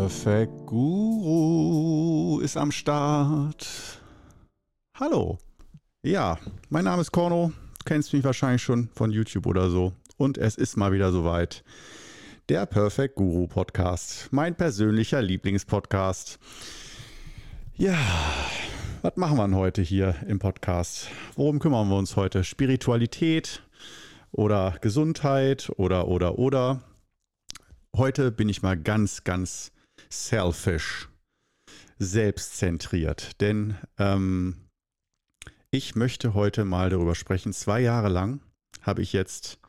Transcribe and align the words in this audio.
Perfect 0.00 0.64
Guru 0.64 2.40
ist 2.40 2.56
am 2.56 2.72
Start. 2.72 4.00
Hallo. 4.98 5.36
Ja, 6.02 6.38
mein 6.70 6.84
Name 6.84 7.02
ist 7.02 7.12
Korno. 7.12 7.52
Du 7.78 7.84
kennst 7.84 8.14
mich 8.14 8.24
wahrscheinlich 8.24 8.62
schon 8.62 8.88
von 8.94 9.10
YouTube 9.10 9.44
oder 9.44 9.68
so. 9.68 9.92
Und 10.16 10.38
es 10.38 10.56
ist 10.56 10.78
mal 10.78 10.92
wieder 10.92 11.12
soweit. 11.12 11.64
Der 12.48 12.64
Perfect 12.64 13.16
Guru 13.16 13.46
Podcast. 13.46 14.28
Mein 14.30 14.54
persönlicher 14.54 15.20
Lieblingspodcast. 15.20 16.38
Ja, 17.76 17.98
was 19.02 19.16
machen 19.16 19.36
wir 19.36 19.44
denn 19.44 19.56
heute 19.56 19.82
hier 19.82 20.14
im 20.26 20.38
Podcast? 20.38 21.08
Worum 21.36 21.58
kümmern 21.58 21.90
wir 21.90 21.98
uns 21.98 22.16
heute? 22.16 22.42
Spiritualität 22.42 23.62
oder 24.32 24.78
Gesundheit 24.80 25.70
oder 25.76 26.08
oder 26.08 26.38
oder? 26.38 26.84
Heute 27.94 28.30
bin 28.32 28.48
ich 28.48 28.62
mal 28.62 28.78
ganz, 28.78 29.24
ganz 29.24 29.72
selfish, 30.10 31.08
selbstzentriert. 31.98 33.40
Denn 33.40 33.76
ähm, 33.98 34.56
ich 35.70 35.94
möchte 35.94 36.34
heute 36.34 36.64
mal 36.64 36.90
darüber 36.90 37.14
sprechen. 37.14 37.52
Zwei 37.52 37.80
Jahre 37.80 38.08
lang 38.08 38.40
habe 38.82 39.02
ich 39.02 39.12
jetzt 39.12 39.60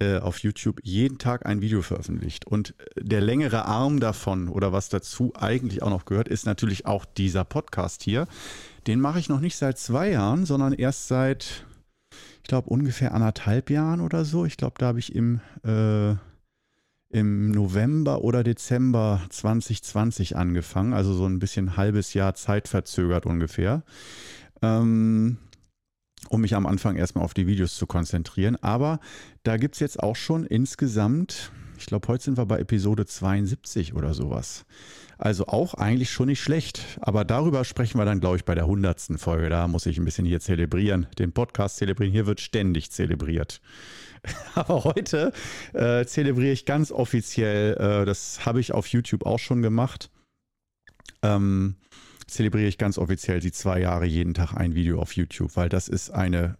äh, 0.00 0.18
auf 0.18 0.38
YouTube 0.38 0.80
jeden 0.82 1.18
Tag 1.18 1.46
ein 1.46 1.60
Video 1.60 1.82
veröffentlicht. 1.82 2.46
Und 2.46 2.74
der 2.96 3.20
längere 3.20 3.66
Arm 3.66 4.00
davon 4.00 4.48
oder 4.48 4.72
was 4.72 4.88
dazu 4.88 5.32
eigentlich 5.36 5.82
auch 5.82 5.90
noch 5.90 6.04
gehört, 6.04 6.28
ist 6.28 6.46
natürlich 6.46 6.86
auch 6.86 7.04
dieser 7.04 7.44
Podcast 7.44 8.02
hier. 8.02 8.26
Den 8.86 9.00
mache 9.00 9.18
ich 9.18 9.28
noch 9.28 9.40
nicht 9.40 9.56
seit 9.56 9.78
zwei 9.78 10.10
Jahren, 10.10 10.46
sondern 10.46 10.72
erst 10.72 11.08
seit, 11.08 11.64
ich 12.42 12.48
glaube, 12.48 12.70
ungefähr 12.70 13.14
anderthalb 13.14 13.70
Jahren 13.70 14.00
oder 14.00 14.24
so. 14.24 14.44
Ich 14.44 14.56
glaube, 14.56 14.76
da 14.78 14.86
habe 14.86 14.98
ich 14.98 15.14
im 15.14 15.40
äh, 15.62 16.16
im 17.14 17.52
November 17.52 18.22
oder 18.22 18.42
Dezember 18.42 19.20
2020 19.30 20.36
angefangen, 20.36 20.92
also 20.92 21.14
so 21.14 21.26
ein 21.26 21.38
bisschen 21.38 21.76
halbes 21.76 22.12
Jahr 22.12 22.34
Zeit 22.34 22.66
verzögert 22.66 23.24
ungefähr, 23.24 23.84
ähm, 24.62 25.38
um 26.28 26.40
mich 26.40 26.56
am 26.56 26.66
Anfang 26.66 26.96
erstmal 26.96 27.24
auf 27.24 27.32
die 27.32 27.46
Videos 27.46 27.76
zu 27.76 27.86
konzentrieren. 27.86 28.56
Aber 28.56 28.98
da 29.44 29.58
gibt 29.58 29.76
es 29.76 29.80
jetzt 29.80 30.02
auch 30.02 30.16
schon 30.16 30.44
insgesamt, 30.44 31.52
ich 31.78 31.86
glaube, 31.86 32.08
heute 32.08 32.24
sind 32.24 32.36
wir 32.36 32.46
bei 32.46 32.58
Episode 32.58 33.06
72 33.06 33.94
oder 33.94 34.12
sowas. 34.12 34.64
Also 35.16 35.46
auch 35.46 35.74
eigentlich 35.74 36.10
schon 36.10 36.26
nicht 36.26 36.40
schlecht. 36.40 36.98
Aber 37.00 37.24
darüber 37.24 37.64
sprechen 37.64 37.98
wir 37.98 38.04
dann, 38.04 38.18
glaube 38.18 38.36
ich, 38.36 38.44
bei 38.44 38.56
der 38.56 38.64
100. 38.64 39.18
Folge. 39.18 39.50
Da 39.50 39.68
muss 39.68 39.86
ich 39.86 39.98
ein 39.98 40.04
bisschen 40.04 40.26
hier 40.26 40.40
zelebrieren, 40.40 41.06
den 41.18 41.32
Podcast 41.32 41.76
zelebrieren. 41.76 42.12
Hier 42.12 42.26
wird 42.26 42.40
ständig 42.40 42.90
zelebriert. 42.90 43.60
Aber 44.54 44.84
heute 44.84 45.32
äh, 45.72 46.04
zelebriere 46.04 46.52
ich 46.52 46.64
ganz 46.66 46.90
offiziell, 46.90 47.74
äh, 47.74 48.04
das 48.04 48.46
habe 48.46 48.60
ich 48.60 48.72
auf 48.72 48.86
YouTube 48.86 49.26
auch 49.26 49.38
schon 49.38 49.62
gemacht, 49.62 50.10
ähm, 51.22 51.76
zelebriere 52.26 52.68
ich 52.68 52.78
ganz 52.78 52.98
offiziell 52.98 53.40
die 53.40 53.52
zwei 53.52 53.80
Jahre 53.80 54.06
jeden 54.06 54.34
Tag 54.34 54.54
ein 54.54 54.74
Video 54.74 55.00
auf 55.00 55.12
YouTube, 55.12 55.56
weil 55.56 55.68
das 55.68 55.88
ist 55.88 56.10
eine, 56.10 56.56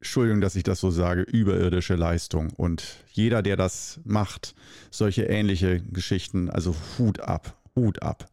Entschuldigung, 0.00 0.40
dass 0.40 0.56
ich 0.56 0.62
das 0.62 0.80
so 0.80 0.90
sage, 0.90 1.22
überirdische 1.22 1.96
Leistung. 1.96 2.50
Und 2.50 3.04
jeder, 3.10 3.42
der 3.42 3.56
das 3.56 4.00
macht, 4.04 4.54
solche 4.90 5.24
ähnliche 5.24 5.80
Geschichten, 5.80 6.50
also 6.50 6.76
Hut 6.98 7.20
ab, 7.20 7.60
Hut 7.74 8.02
ab. 8.02 8.28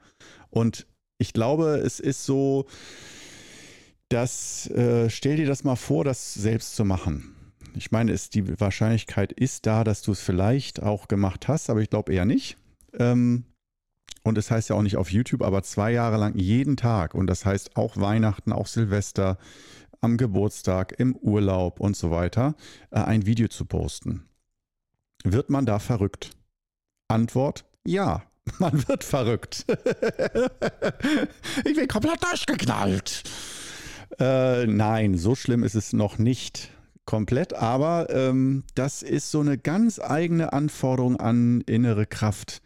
Und 0.50 0.86
ich 1.18 1.34
glaube, 1.34 1.78
es 1.78 2.00
ist 2.00 2.26
so, 2.26 2.68
dass, 4.10 4.68
äh, 4.68 5.10
stell 5.10 5.38
dir 5.38 5.48
das 5.48 5.64
mal 5.64 5.76
vor, 5.76 6.04
das 6.04 6.34
selbst 6.34 6.76
zu 6.76 6.86
machen 6.86 7.34
ich 7.76 7.92
meine, 7.92 8.12
es, 8.12 8.30
die 8.30 8.60
Wahrscheinlichkeit 8.60 9.32
ist 9.32 9.66
da, 9.66 9.84
dass 9.84 10.02
du 10.02 10.12
es 10.12 10.20
vielleicht 10.20 10.82
auch 10.82 11.08
gemacht 11.08 11.48
hast, 11.48 11.70
aber 11.70 11.82
ich 11.82 11.90
glaube 11.90 12.14
eher 12.14 12.26
nicht. 12.26 12.58
Ähm, 12.98 13.46
und 14.24 14.38
es 14.38 14.46
das 14.46 14.52
heißt 14.52 14.70
ja 14.70 14.76
auch 14.76 14.82
nicht 14.82 14.98
auf 14.98 15.12
YouTube, 15.12 15.42
aber 15.42 15.64
zwei 15.64 15.92
Jahre 15.92 16.18
lang 16.18 16.38
jeden 16.38 16.78
Tag. 16.78 17.14
Und 17.14 17.28
das 17.28 17.46
heißt 17.46 17.76
auch 17.76 17.98
Weihnachten, 17.98 18.54
auch 18.54 18.68
Silvester, 18.68 19.38
am 20.02 20.18
Geburtstag, 20.18 20.94
im 20.98 21.16
Urlaub 21.16 21.80
und 21.80 21.96
so 21.96 22.12
weiter, 22.12 22.56
äh, 22.92 23.00
ein 23.00 23.26
Video 23.26 23.48
zu 23.48 23.66
posten. 23.66 24.26
Wird 25.24 25.50
man 25.50 25.66
da 25.66 25.80
verrückt? 25.80 26.32
Antwort: 27.08 27.66
Ja, 27.86 28.24
man 28.60 28.88
wird 28.88 29.04
verrückt. 29.04 29.66
ich 31.66 31.76
bin 31.76 31.88
komplett 31.88 32.24
durchgeknallt. 32.24 33.24
Äh, 34.20 34.68
nein, 34.68 35.18
so 35.18 35.36
schlimm 35.36 35.64
ist 35.64 35.76
es 35.76 35.92
noch 35.94 36.18
nicht 36.18 36.70
komplett, 37.06 37.54
aber 37.54 38.08
ähm, 38.10 38.64
das 38.76 39.04
ist 39.04 39.32
so 39.32 39.40
eine 39.42 39.58
ganz 39.58 40.00
eigene 40.00 40.54
Anforderung 40.54 41.18
an 41.18 41.62
innere 41.62 42.06
Kraft. 42.06 42.62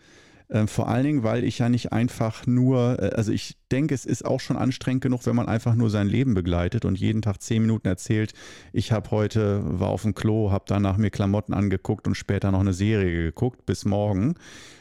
Ähm, 0.49 0.69
vor 0.69 0.87
allen 0.87 1.03
Dingen, 1.03 1.23
weil 1.23 1.43
ich 1.43 1.59
ja 1.59 1.67
nicht 1.67 1.91
einfach 1.91 2.47
nur, 2.47 2.99
äh, 3.01 3.15
also 3.15 3.33
ich 3.33 3.57
denke, 3.69 3.93
es 3.93 4.05
ist 4.05 4.23
auch 4.23 4.39
schon 4.39 4.55
anstrengend 4.55 5.03
genug, 5.03 5.25
wenn 5.25 5.35
man 5.35 5.47
einfach 5.47 5.75
nur 5.75 5.89
sein 5.89 6.07
Leben 6.07 6.35
begleitet 6.35 6.85
und 6.85 6.97
jeden 6.97 7.21
Tag 7.21 7.41
zehn 7.41 7.61
Minuten 7.61 7.87
erzählt, 7.87 8.33
ich 8.71 8.93
habe 8.93 9.11
heute, 9.11 9.61
war 9.65 9.89
auf 9.89 10.03
dem 10.03 10.15
Klo, 10.15 10.51
habe 10.51 10.63
danach 10.67 10.97
mir 10.97 11.09
Klamotten 11.09 11.53
angeguckt 11.53 12.07
und 12.07 12.15
später 12.15 12.51
noch 12.51 12.61
eine 12.61 12.73
Serie 12.73 13.23
geguckt, 13.23 13.65
bis 13.65 13.83
morgen. 13.83 14.35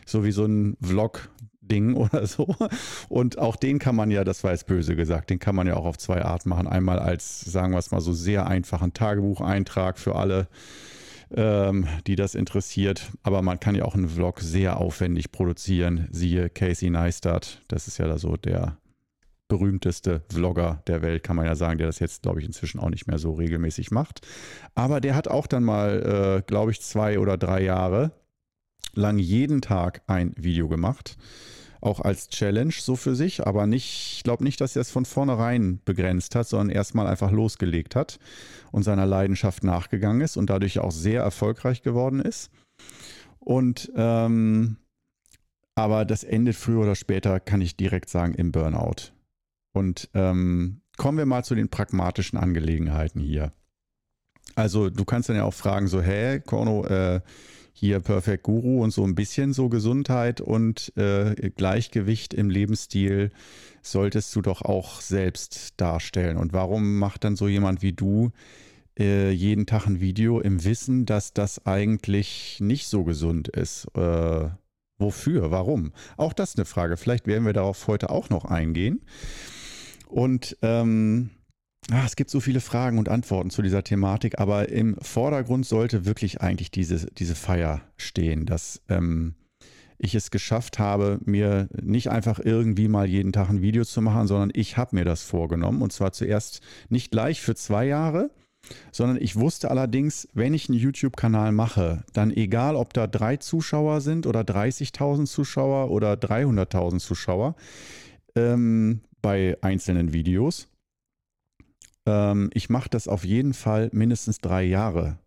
So 0.06 0.24
wie 0.24 0.30
so 0.30 0.44
ein 0.44 0.76
Vlog, 0.80 1.30
Ding 1.68 1.94
oder 1.96 2.26
so. 2.26 2.54
Und 3.08 3.38
auch 3.38 3.56
den 3.56 3.78
kann 3.78 3.96
man 3.96 4.10
ja, 4.10 4.24
das 4.24 4.44
war 4.44 4.52
jetzt 4.52 4.66
böse 4.66 4.96
gesagt, 4.96 5.30
den 5.30 5.38
kann 5.38 5.54
man 5.54 5.66
ja 5.66 5.76
auch 5.76 5.84
auf 5.84 5.98
zwei 5.98 6.22
Arten 6.22 6.48
machen. 6.48 6.66
Einmal 6.66 6.98
als, 6.98 7.40
sagen 7.40 7.72
wir 7.72 7.78
es 7.78 7.90
mal 7.90 8.00
so, 8.00 8.12
sehr 8.12 8.46
einfachen 8.46 8.92
Tagebucheintrag 8.92 9.98
für 9.98 10.16
alle, 10.16 10.48
ähm, 11.34 11.86
die 12.06 12.16
das 12.16 12.34
interessiert. 12.34 13.10
Aber 13.22 13.42
man 13.42 13.60
kann 13.60 13.74
ja 13.74 13.84
auch 13.84 13.94
einen 13.94 14.08
Vlog 14.08 14.40
sehr 14.40 14.78
aufwendig 14.78 15.32
produzieren. 15.32 16.08
Siehe 16.10 16.50
Casey 16.50 16.90
Neistat, 16.90 17.62
das 17.68 17.88
ist 17.88 17.98
ja 17.98 18.06
da 18.06 18.18
so 18.18 18.36
der 18.36 18.78
berühmteste 19.48 20.22
Vlogger 20.28 20.82
der 20.86 21.02
Welt, 21.02 21.22
kann 21.22 21.36
man 21.36 21.46
ja 21.46 21.54
sagen, 21.54 21.78
der 21.78 21.86
das 21.86 22.00
jetzt, 22.00 22.22
glaube 22.22 22.40
ich, 22.40 22.46
inzwischen 22.46 22.80
auch 22.80 22.90
nicht 22.90 23.06
mehr 23.06 23.18
so 23.18 23.32
regelmäßig 23.34 23.90
macht. 23.90 24.26
Aber 24.74 25.00
der 25.00 25.14
hat 25.14 25.28
auch 25.28 25.46
dann 25.46 25.62
mal, 25.62 26.40
äh, 26.40 26.42
glaube 26.46 26.72
ich, 26.72 26.80
zwei 26.80 27.18
oder 27.18 27.36
drei 27.36 27.62
Jahre 27.62 28.10
lang 28.94 29.18
jeden 29.18 29.60
Tag 29.60 30.02
ein 30.06 30.32
Video 30.36 30.68
gemacht 30.68 31.16
auch 31.80 32.00
als 32.00 32.28
Challenge 32.28 32.72
so 32.72 32.96
für 32.96 33.14
sich, 33.14 33.46
aber 33.46 33.66
nicht, 33.66 34.16
ich 34.16 34.22
glaube 34.24 34.44
nicht, 34.44 34.60
dass 34.60 34.76
er 34.76 34.82
es 34.82 34.90
von 34.90 35.04
vornherein 35.04 35.80
begrenzt 35.84 36.34
hat, 36.34 36.48
sondern 36.48 36.70
erstmal 36.70 37.06
einfach 37.06 37.30
losgelegt 37.30 37.96
hat 37.96 38.18
und 38.72 38.82
seiner 38.82 39.06
Leidenschaft 39.06 39.64
nachgegangen 39.64 40.20
ist 40.20 40.36
und 40.36 40.50
dadurch 40.50 40.78
auch 40.78 40.92
sehr 40.92 41.22
erfolgreich 41.22 41.82
geworden 41.82 42.20
ist. 42.20 42.50
Und 43.38 43.92
ähm, 43.94 44.76
aber 45.76 46.06
das 46.06 46.24
endet 46.24 46.56
früher 46.56 46.80
oder 46.80 46.94
später, 46.94 47.38
kann 47.38 47.60
ich 47.60 47.76
direkt 47.76 48.08
sagen, 48.08 48.34
im 48.34 48.50
Burnout. 48.50 49.12
Und 49.74 50.08
ähm, 50.14 50.80
kommen 50.96 51.18
wir 51.18 51.26
mal 51.26 51.44
zu 51.44 51.54
den 51.54 51.68
pragmatischen 51.68 52.38
Angelegenheiten 52.38 53.20
hier. 53.20 53.52
Also 54.54 54.88
du 54.88 55.04
kannst 55.04 55.28
dann 55.28 55.36
ja 55.36 55.44
auch 55.44 55.54
fragen, 55.54 55.86
so, 55.86 56.00
hä, 56.00 56.40
Korno, 56.40 56.86
äh, 56.86 57.20
hier 57.78 58.00
Perfect 58.00 58.42
Guru 58.42 58.82
und 58.82 58.90
so 58.90 59.04
ein 59.04 59.14
bisschen 59.14 59.52
so 59.52 59.68
Gesundheit 59.68 60.40
und 60.40 60.96
äh, 60.96 61.50
Gleichgewicht 61.50 62.32
im 62.32 62.48
Lebensstil 62.48 63.30
solltest 63.82 64.34
du 64.34 64.40
doch 64.40 64.62
auch 64.62 65.02
selbst 65.02 65.74
darstellen. 65.76 66.38
Und 66.38 66.54
warum 66.54 66.98
macht 66.98 67.24
dann 67.24 67.36
so 67.36 67.48
jemand 67.48 67.82
wie 67.82 67.92
du 67.92 68.30
äh, 68.98 69.30
jeden 69.30 69.66
Tag 69.66 69.86
ein 69.86 70.00
Video 70.00 70.40
im 70.40 70.64
Wissen, 70.64 71.04
dass 71.04 71.34
das 71.34 71.66
eigentlich 71.66 72.56
nicht 72.60 72.86
so 72.86 73.04
gesund 73.04 73.48
ist? 73.48 73.86
Äh, 73.94 74.48
wofür? 74.96 75.50
Warum? 75.50 75.92
Auch 76.16 76.32
das 76.32 76.50
ist 76.50 76.56
eine 76.56 76.64
Frage. 76.64 76.96
Vielleicht 76.96 77.26
werden 77.26 77.44
wir 77.44 77.52
darauf 77.52 77.86
heute 77.88 78.08
auch 78.08 78.30
noch 78.30 78.46
eingehen. 78.46 79.02
Und 80.08 80.56
ähm, 80.62 81.28
Ah, 81.92 82.02
es 82.04 82.16
gibt 82.16 82.30
so 82.30 82.40
viele 82.40 82.60
Fragen 82.60 82.98
und 82.98 83.08
Antworten 83.08 83.50
zu 83.50 83.62
dieser 83.62 83.84
Thematik, 83.84 84.40
aber 84.40 84.70
im 84.70 84.96
Vordergrund 85.00 85.66
sollte 85.66 86.04
wirklich 86.04 86.40
eigentlich 86.40 86.72
diese, 86.72 87.06
diese 87.12 87.36
Feier 87.36 87.80
stehen, 87.96 88.44
dass 88.44 88.82
ähm, 88.88 89.36
ich 89.96 90.16
es 90.16 90.32
geschafft 90.32 90.80
habe, 90.80 91.20
mir 91.24 91.68
nicht 91.80 92.10
einfach 92.10 92.40
irgendwie 92.42 92.88
mal 92.88 93.06
jeden 93.06 93.32
Tag 93.32 93.50
ein 93.50 93.62
Video 93.62 93.84
zu 93.84 94.02
machen, 94.02 94.26
sondern 94.26 94.50
ich 94.52 94.76
habe 94.76 94.96
mir 94.96 95.04
das 95.04 95.22
vorgenommen. 95.22 95.80
Und 95.80 95.92
zwar 95.92 96.12
zuerst 96.12 96.60
nicht 96.88 97.12
gleich 97.12 97.40
für 97.40 97.54
zwei 97.54 97.86
Jahre, 97.86 98.30
sondern 98.90 99.16
ich 99.20 99.36
wusste 99.36 99.70
allerdings, 99.70 100.28
wenn 100.34 100.54
ich 100.54 100.68
einen 100.68 100.78
YouTube-Kanal 100.78 101.52
mache, 101.52 102.02
dann 102.12 102.32
egal, 102.32 102.74
ob 102.74 102.94
da 102.94 103.06
drei 103.06 103.36
Zuschauer 103.36 104.00
sind 104.00 104.26
oder 104.26 104.40
30.000 104.40 105.26
Zuschauer 105.26 105.90
oder 105.92 106.14
300.000 106.14 106.98
Zuschauer 106.98 107.54
ähm, 108.34 109.02
bei 109.22 109.56
einzelnen 109.62 110.12
Videos, 110.12 110.68
ähm, 112.06 112.50
ich 112.54 112.70
mache 112.70 112.88
das 112.88 113.08
auf 113.08 113.24
jeden 113.24 113.54
Fall 113.54 113.90
mindestens 113.92 114.40
drei 114.40 114.62
Jahre. 114.64 115.18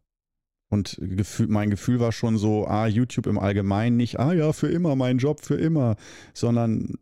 Und 0.72 0.98
Gefühl, 1.02 1.48
mein 1.48 1.70
Gefühl 1.70 2.00
war 2.00 2.12
schon 2.12 2.38
so, 2.38 2.68
ah, 2.68 2.88
YouTube 2.88 3.28
im 3.28 3.40
Allgemeinen 3.40 3.98
nicht, 3.98 4.20
ah 4.20 4.34
ja, 4.34 4.54
für 4.54 4.68
immer, 4.68 4.96
mein 4.96 5.18
Job 5.18 5.42
für 5.42 5.56
immer, 5.56 5.96
sondern 6.34 6.94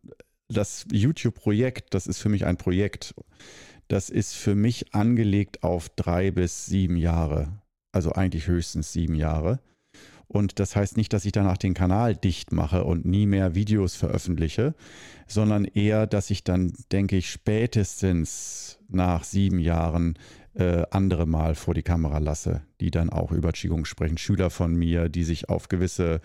das 0.50 0.86
YouTube-Projekt, 0.92 1.94
das 1.94 2.08
ist 2.08 2.20
für 2.20 2.30
mich 2.30 2.46
ein 2.46 2.58
Projekt. 2.58 3.14
Das 3.90 4.10
ist 4.10 4.34
für 4.34 4.56
mich 4.56 4.94
angelegt 4.94 5.64
auf 5.64 5.90
drei 5.90 6.32
bis 6.32 6.66
sieben 6.66 6.98
Jahre. 6.98 7.62
Also 7.92 8.12
eigentlich 8.12 8.48
höchstens 8.48 8.92
sieben 8.92 9.16
Jahre. 9.16 9.60
Und 10.28 10.60
das 10.60 10.76
heißt 10.76 10.98
nicht, 10.98 11.14
dass 11.14 11.26
ich 11.26 11.32
danach 11.32 11.58
den 11.58 11.74
Kanal 11.74 12.16
dicht 12.16 12.52
mache 12.52 12.84
und 12.84 13.06
nie 13.06 13.26
mehr 13.26 13.56
Videos 13.56 13.96
veröffentliche, 13.96 14.76
sondern 15.26 15.64
eher, 15.64 16.06
dass 16.06 16.30
ich 16.30 16.44
dann, 16.44 16.74
denke 16.92 17.16
ich, 17.16 17.30
spätestens 17.30 18.80
nach 18.90 19.24
sieben 19.24 19.60
Jahren 19.60 20.18
äh, 20.54 20.84
andere 20.92 21.26
mal 21.26 21.56
vor 21.56 21.74
die 21.74 21.84
Kamera 21.84 22.18
lasse, 22.18 22.62
die 22.82 22.92
dann 22.92 23.10
auch 23.10 23.32
über 23.32 23.52
Qigong 23.52 23.86
sprechen. 23.86 24.18
Schüler 24.18 24.50
von 24.50 24.76
mir, 24.76 25.08
die 25.08 25.24
sich 25.24 25.50
auf 25.50 25.70
gewisse 25.70 26.20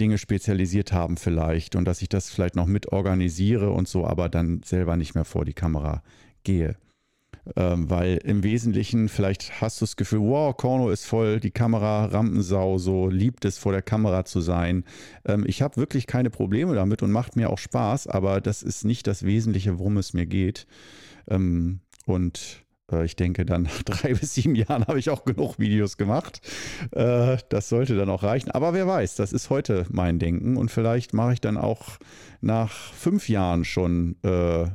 Dinge 0.00 0.18
spezialisiert 0.18 0.92
haben 0.92 1.16
vielleicht 1.16 1.76
und 1.76 1.84
dass 1.84 2.02
ich 2.02 2.08
das 2.08 2.30
vielleicht 2.30 2.56
noch 2.56 2.66
mit 2.66 2.92
organisiere 2.92 3.70
und 3.70 3.86
so, 3.86 4.06
aber 4.06 4.28
dann 4.28 4.62
selber 4.64 4.96
nicht 4.96 5.14
mehr 5.14 5.24
vor 5.24 5.44
die 5.44 5.52
Kamera 5.52 6.02
gehe. 6.44 6.76
Ähm, 7.56 7.90
weil 7.90 8.18
im 8.24 8.42
Wesentlichen, 8.42 9.08
vielleicht 9.08 9.60
hast 9.60 9.80
du 9.80 9.84
das 9.84 9.96
Gefühl, 9.96 10.20
wow, 10.20 10.56
Korno 10.56 10.90
ist 10.90 11.04
voll 11.04 11.40
die 11.40 11.50
Kamera, 11.50 12.06
Rampensau, 12.06 12.78
so 12.78 13.08
liebt 13.08 13.44
es 13.44 13.58
vor 13.58 13.72
der 13.72 13.82
Kamera 13.82 14.24
zu 14.24 14.40
sein. 14.40 14.84
Ähm, 15.26 15.44
ich 15.46 15.60
habe 15.60 15.76
wirklich 15.76 16.06
keine 16.06 16.30
Probleme 16.30 16.74
damit 16.74 17.02
und 17.02 17.10
macht 17.10 17.36
mir 17.36 17.50
auch 17.50 17.58
Spaß, 17.58 18.06
aber 18.06 18.40
das 18.40 18.62
ist 18.62 18.84
nicht 18.84 19.06
das 19.06 19.24
Wesentliche, 19.24 19.78
worum 19.78 19.98
es 19.98 20.14
mir 20.14 20.26
geht. 20.26 20.66
Ähm, 21.28 21.80
und 22.06 22.64
äh, 22.90 23.04
ich 23.04 23.16
denke, 23.16 23.44
dann 23.44 23.62
nach 23.64 23.82
drei 23.84 24.14
bis 24.14 24.34
sieben 24.34 24.54
Jahren 24.54 24.86
habe 24.86 24.98
ich 24.98 25.10
auch 25.10 25.24
genug 25.24 25.58
Videos 25.58 25.96
gemacht. 25.96 26.40
Äh, 26.92 27.38
das 27.48 27.68
sollte 27.68 27.96
dann 27.96 28.10
auch 28.10 28.22
reichen. 28.22 28.50
Aber 28.50 28.72
wer 28.72 28.86
weiß, 28.86 29.16
das 29.16 29.32
ist 29.32 29.50
heute 29.50 29.86
mein 29.90 30.18
Denken 30.18 30.56
und 30.56 30.70
vielleicht 30.70 31.12
mache 31.12 31.34
ich 31.34 31.40
dann 31.40 31.56
auch 31.56 31.98
nach 32.40 32.92
fünf 32.94 33.28
Jahren 33.28 33.64
schon 33.64 34.16
äh, 34.22 34.66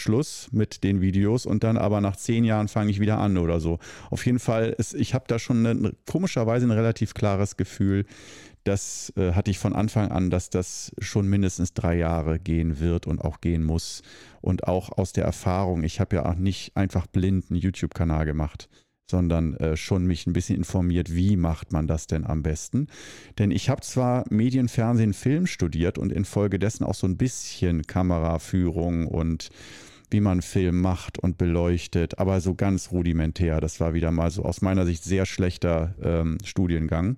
Schluss 0.00 0.48
mit 0.52 0.84
den 0.84 1.00
Videos 1.00 1.46
und 1.46 1.64
dann 1.64 1.76
aber 1.76 2.00
nach 2.00 2.16
zehn 2.16 2.44
Jahren 2.44 2.68
fange 2.68 2.90
ich 2.90 3.00
wieder 3.00 3.18
an 3.18 3.36
oder 3.36 3.60
so. 3.60 3.78
Auf 4.10 4.24
jeden 4.26 4.38
Fall, 4.38 4.74
ist, 4.78 4.94
ich 4.94 5.14
habe 5.14 5.24
da 5.28 5.38
schon 5.38 5.66
eine, 5.66 5.92
komischerweise 6.06 6.66
ein 6.66 6.70
relativ 6.70 7.14
klares 7.14 7.56
Gefühl. 7.56 8.04
Das 8.64 9.12
äh, 9.16 9.32
hatte 9.32 9.50
ich 9.50 9.58
von 9.58 9.72
Anfang 9.72 10.10
an, 10.10 10.30
dass 10.30 10.50
das 10.50 10.92
schon 10.98 11.28
mindestens 11.28 11.72
drei 11.72 11.96
Jahre 11.96 12.38
gehen 12.38 12.80
wird 12.80 13.06
und 13.06 13.20
auch 13.20 13.40
gehen 13.40 13.64
muss. 13.64 14.02
Und 14.40 14.68
auch 14.68 14.96
aus 14.96 15.12
der 15.12 15.24
Erfahrung, 15.24 15.82
ich 15.84 16.00
habe 16.00 16.16
ja 16.16 16.26
auch 16.26 16.34
nicht 16.34 16.76
einfach 16.76 17.06
blind 17.06 17.46
einen 17.50 17.60
YouTube-Kanal 17.60 18.24
gemacht 18.24 18.68
sondern 19.10 19.54
äh, 19.54 19.76
schon 19.76 20.06
mich 20.06 20.26
ein 20.26 20.32
bisschen 20.32 20.56
informiert, 20.56 21.14
wie 21.14 21.36
macht 21.36 21.72
man 21.72 21.86
das 21.86 22.06
denn 22.06 22.26
am 22.26 22.42
besten. 22.42 22.88
Denn 23.38 23.50
ich 23.50 23.70
habe 23.70 23.80
zwar 23.80 24.24
Medien, 24.28 24.68
Fernsehen, 24.68 25.14
Film 25.14 25.46
studiert 25.46 25.98
und 25.98 26.12
infolgedessen 26.12 26.84
auch 26.84 26.94
so 26.94 27.06
ein 27.06 27.16
bisschen 27.16 27.86
Kameraführung 27.86 29.06
und 29.06 29.48
wie 30.10 30.20
man 30.20 30.42
Film 30.42 30.80
macht 30.80 31.18
und 31.18 31.38
beleuchtet, 31.38 32.18
aber 32.18 32.40
so 32.40 32.54
ganz 32.54 32.90
rudimentär. 32.92 33.60
Das 33.60 33.80
war 33.80 33.94
wieder 33.94 34.10
mal 34.10 34.30
so 34.30 34.44
aus 34.44 34.60
meiner 34.60 34.86
Sicht 34.86 35.04
sehr 35.04 35.26
schlechter 35.26 35.94
ähm, 36.02 36.38
Studiengang, 36.44 37.16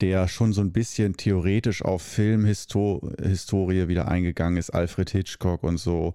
der 0.00 0.28
schon 0.28 0.52
so 0.52 0.60
ein 0.60 0.72
bisschen 0.72 1.16
theoretisch 1.16 1.82
auf 1.82 2.02
Filmhistorie 2.02 3.88
wieder 3.88 4.08
eingegangen 4.08 4.58
ist, 4.58 4.70
Alfred 4.70 5.10
Hitchcock 5.10 5.62
und 5.62 5.78
so. 5.78 6.14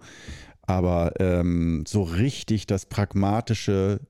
Aber 0.63 1.13
ähm, 1.19 1.84
so 1.88 2.04
richtig 2.04 2.68
das 2.68 2.86
pragmatische 2.86 4.01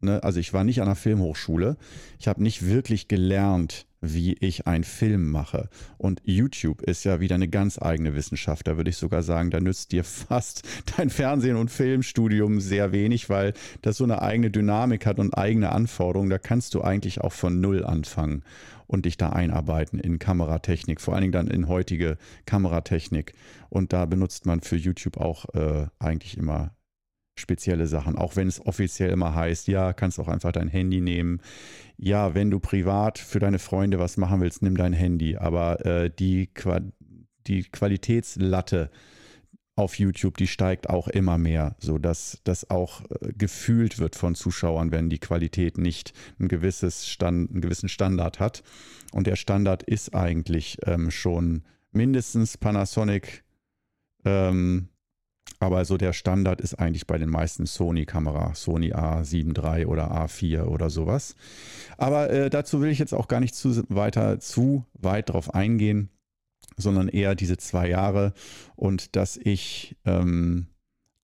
Ne? 0.00 0.22
Also 0.22 0.40
ich 0.40 0.52
war 0.52 0.64
nicht 0.64 0.80
an 0.80 0.88
einer 0.88 0.96
Filmhochschule. 0.96 1.76
Ich 2.18 2.28
habe 2.28 2.42
nicht 2.42 2.66
wirklich 2.66 3.08
gelernt, 3.08 3.86
wie 4.00 4.34
ich 4.34 4.66
einen 4.66 4.84
Film 4.84 5.30
mache. 5.30 5.68
Und 5.98 6.20
YouTube 6.24 6.82
ist 6.82 7.04
ja 7.04 7.20
wieder 7.20 7.34
eine 7.34 7.48
ganz 7.48 7.80
eigene 7.80 8.14
Wissenschaft. 8.14 8.66
Da 8.66 8.76
würde 8.76 8.90
ich 8.90 8.96
sogar 8.96 9.22
sagen, 9.22 9.50
da 9.50 9.60
nützt 9.60 9.92
dir 9.92 10.04
fast 10.04 10.62
dein 10.96 11.10
Fernsehen- 11.10 11.56
und 11.56 11.70
Filmstudium 11.70 12.60
sehr 12.60 12.92
wenig, 12.92 13.30
weil 13.30 13.54
das 13.82 13.96
so 13.96 14.04
eine 14.04 14.22
eigene 14.22 14.50
Dynamik 14.50 15.06
hat 15.06 15.18
und 15.18 15.36
eigene 15.36 15.72
Anforderungen. 15.72 16.30
Da 16.30 16.38
kannst 16.38 16.74
du 16.74 16.82
eigentlich 16.82 17.20
auch 17.22 17.32
von 17.32 17.60
Null 17.60 17.84
anfangen 17.84 18.42
und 18.86 19.04
dich 19.04 19.16
da 19.16 19.30
einarbeiten 19.30 19.98
in 19.98 20.18
Kameratechnik, 20.18 21.00
vor 21.00 21.14
allen 21.14 21.22
Dingen 21.22 21.32
dann 21.32 21.48
in 21.48 21.68
heutige 21.68 22.18
Kameratechnik. 22.44 23.32
Und 23.68 23.92
da 23.92 24.04
benutzt 24.06 24.46
man 24.46 24.60
für 24.60 24.76
YouTube 24.76 25.16
auch 25.16 25.46
äh, 25.54 25.86
eigentlich 25.98 26.38
immer 26.38 26.75
spezielle 27.36 27.86
Sachen, 27.86 28.16
auch 28.16 28.36
wenn 28.36 28.48
es 28.48 28.64
offiziell 28.64 29.10
immer 29.10 29.34
heißt, 29.34 29.68
ja, 29.68 29.92
kannst 29.92 30.18
auch 30.18 30.28
einfach 30.28 30.52
dein 30.52 30.68
Handy 30.68 31.00
nehmen. 31.00 31.40
Ja, 31.96 32.34
wenn 32.34 32.50
du 32.50 32.60
privat 32.60 33.18
für 33.18 33.38
deine 33.38 33.58
Freunde 33.58 33.98
was 33.98 34.16
machen 34.16 34.40
willst, 34.40 34.62
nimm 34.62 34.76
dein 34.76 34.92
Handy. 34.92 35.36
Aber 35.36 35.84
äh, 35.84 36.10
die, 36.10 36.48
Qua 36.48 36.80
die 37.46 37.62
Qualitätslatte 37.62 38.90
auf 39.76 39.98
YouTube, 39.98 40.38
die 40.38 40.46
steigt 40.46 40.88
auch 40.88 41.06
immer 41.06 41.36
mehr, 41.36 41.76
sodass 41.78 42.40
das 42.44 42.70
auch 42.70 43.02
äh, 43.10 43.32
gefühlt 43.34 43.98
wird 43.98 44.16
von 44.16 44.34
Zuschauern, 44.34 44.90
wenn 44.90 45.10
die 45.10 45.18
Qualität 45.18 45.76
nicht 45.76 46.14
ein 46.40 46.48
gewisses 46.48 47.06
Stand, 47.06 47.50
einen 47.50 47.60
gewissen 47.60 47.90
Standard 47.90 48.40
hat. 48.40 48.62
Und 49.12 49.26
der 49.26 49.36
Standard 49.36 49.82
ist 49.82 50.14
eigentlich 50.14 50.78
ähm, 50.86 51.10
schon 51.10 51.62
mindestens 51.92 52.56
Panasonic 52.56 53.44
ähm, 54.24 54.88
aber 55.58 55.84
so 55.84 55.96
der 55.96 56.12
Standard 56.12 56.60
ist 56.60 56.74
eigentlich 56.74 57.06
bei 57.06 57.18
den 57.18 57.30
meisten 57.30 57.66
Sony-Kameras, 57.66 58.62
Sony 58.62 58.92
A7 58.92 59.56
III 59.56 59.86
oder 59.86 60.12
A4 60.12 60.64
oder 60.64 60.90
sowas. 60.90 61.34
Aber 61.96 62.30
äh, 62.30 62.50
dazu 62.50 62.80
will 62.80 62.90
ich 62.90 62.98
jetzt 62.98 63.14
auch 63.14 63.28
gar 63.28 63.40
nicht 63.40 63.54
zu 63.54 63.82
weiter 63.88 64.38
zu 64.38 64.84
weit 64.94 65.30
drauf 65.30 65.54
eingehen, 65.54 66.10
sondern 66.76 67.08
eher 67.08 67.34
diese 67.34 67.56
zwei 67.56 67.88
Jahre 67.88 68.34
und 68.74 69.16
dass 69.16 69.36
ich 69.36 69.96
ähm, 70.04 70.66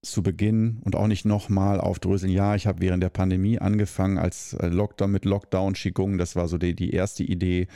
zu 0.02 0.22
Beginn 0.22 0.78
und 0.82 0.96
auch 0.96 1.06
nicht 1.06 1.24
nochmal 1.24 1.80
aufdröseln. 1.80 2.32
Ja, 2.32 2.56
ich 2.56 2.66
habe 2.66 2.80
während 2.80 3.02
der 3.02 3.10
Pandemie 3.10 3.58
angefangen 3.58 4.18
als 4.18 4.54
äh, 4.54 4.66
Lockdown 4.66 5.12
mit 5.12 5.24
Lockdown 5.24 5.74
Qigong. 5.74 6.18
Das 6.18 6.34
war 6.34 6.48
so 6.48 6.58
die, 6.58 6.74
die 6.74 6.90
erste 6.90 7.22
Idee, 7.22 7.68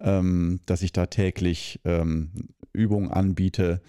ähm, 0.00 0.60
dass 0.64 0.82
ich 0.82 0.92
da 0.92 1.06
täglich 1.06 1.80
ähm, 1.84 2.30
Übungen 2.72 3.10
anbiete 3.10 3.82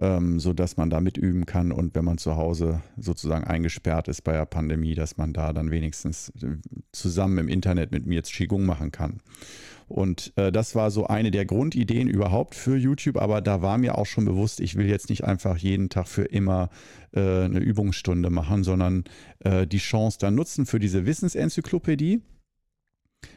ähm, 0.00 0.40
sodass 0.40 0.76
man 0.76 0.90
da 0.90 1.00
mitüben 1.00 1.46
kann 1.46 1.72
und 1.72 1.94
wenn 1.94 2.04
man 2.04 2.18
zu 2.18 2.36
Hause 2.36 2.82
sozusagen 2.96 3.44
eingesperrt 3.44 4.08
ist 4.08 4.22
bei 4.22 4.32
der 4.32 4.46
Pandemie, 4.46 4.94
dass 4.94 5.16
man 5.16 5.32
da 5.32 5.52
dann 5.52 5.70
wenigstens 5.70 6.32
äh, 6.42 6.56
zusammen 6.92 7.38
im 7.38 7.48
Internet 7.48 7.92
mit 7.92 8.06
mir 8.06 8.16
jetzt 8.16 8.32
Qigong 8.32 8.64
machen 8.64 8.92
kann. 8.92 9.20
Und 9.88 10.32
äh, 10.36 10.50
das 10.50 10.74
war 10.74 10.90
so 10.90 11.06
eine 11.06 11.30
der 11.30 11.44
Grundideen 11.44 12.08
überhaupt 12.08 12.54
für 12.54 12.76
YouTube, 12.76 13.18
aber 13.18 13.42
da 13.42 13.60
war 13.60 13.76
mir 13.76 13.98
auch 13.98 14.06
schon 14.06 14.24
bewusst, 14.24 14.60
ich 14.60 14.76
will 14.76 14.86
jetzt 14.86 15.10
nicht 15.10 15.24
einfach 15.24 15.58
jeden 15.58 15.90
Tag 15.90 16.08
für 16.08 16.24
immer 16.24 16.70
äh, 17.12 17.44
eine 17.44 17.58
Übungsstunde 17.58 18.30
machen, 18.30 18.64
sondern 18.64 19.04
äh, 19.40 19.66
die 19.66 19.76
Chance 19.76 20.16
dann 20.18 20.34
nutzen 20.34 20.64
für 20.64 20.78
diese 20.78 21.04
Wissensenzyklopädie. 21.04 22.22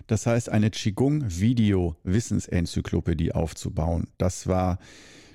Das 0.07 0.25
heißt, 0.25 0.50
eine 0.50 0.71
Qigong-Video-Wissensenzyklopädie 0.71 3.33
aufzubauen. 3.33 4.07
Das 4.17 4.47
war 4.47 4.79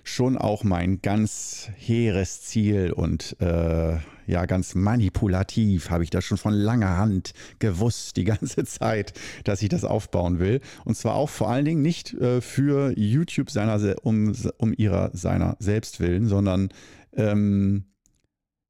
schon 0.04 0.36
auch 0.36 0.64
mein 0.64 1.02
ganz 1.02 1.70
hehres 1.76 2.42
Ziel 2.42 2.92
und 2.92 3.36
äh, 3.40 3.98
ja, 4.26 4.46
ganz 4.46 4.74
manipulativ 4.74 5.90
habe 5.90 6.04
ich 6.04 6.10
das 6.10 6.24
schon 6.24 6.38
von 6.38 6.54
langer 6.54 6.96
Hand 6.96 7.32
gewusst, 7.58 8.16
die 8.16 8.24
ganze 8.24 8.64
Zeit, 8.64 9.12
dass 9.44 9.62
ich 9.62 9.68
das 9.68 9.84
aufbauen 9.84 10.38
will. 10.38 10.60
Und 10.84 10.96
zwar 10.96 11.14
auch 11.14 11.28
vor 11.28 11.50
allen 11.50 11.64
Dingen 11.64 11.82
nicht 11.82 12.14
äh, 12.14 12.40
für 12.40 12.96
YouTube 12.96 13.50
seiner, 13.50 13.96
um, 14.02 14.32
um 14.58 14.72
ihrer 14.76 15.10
seiner 15.14 15.56
selbst 15.58 16.00
willen, 16.00 16.26
sondern 16.26 16.68
ähm, 17.14 17.84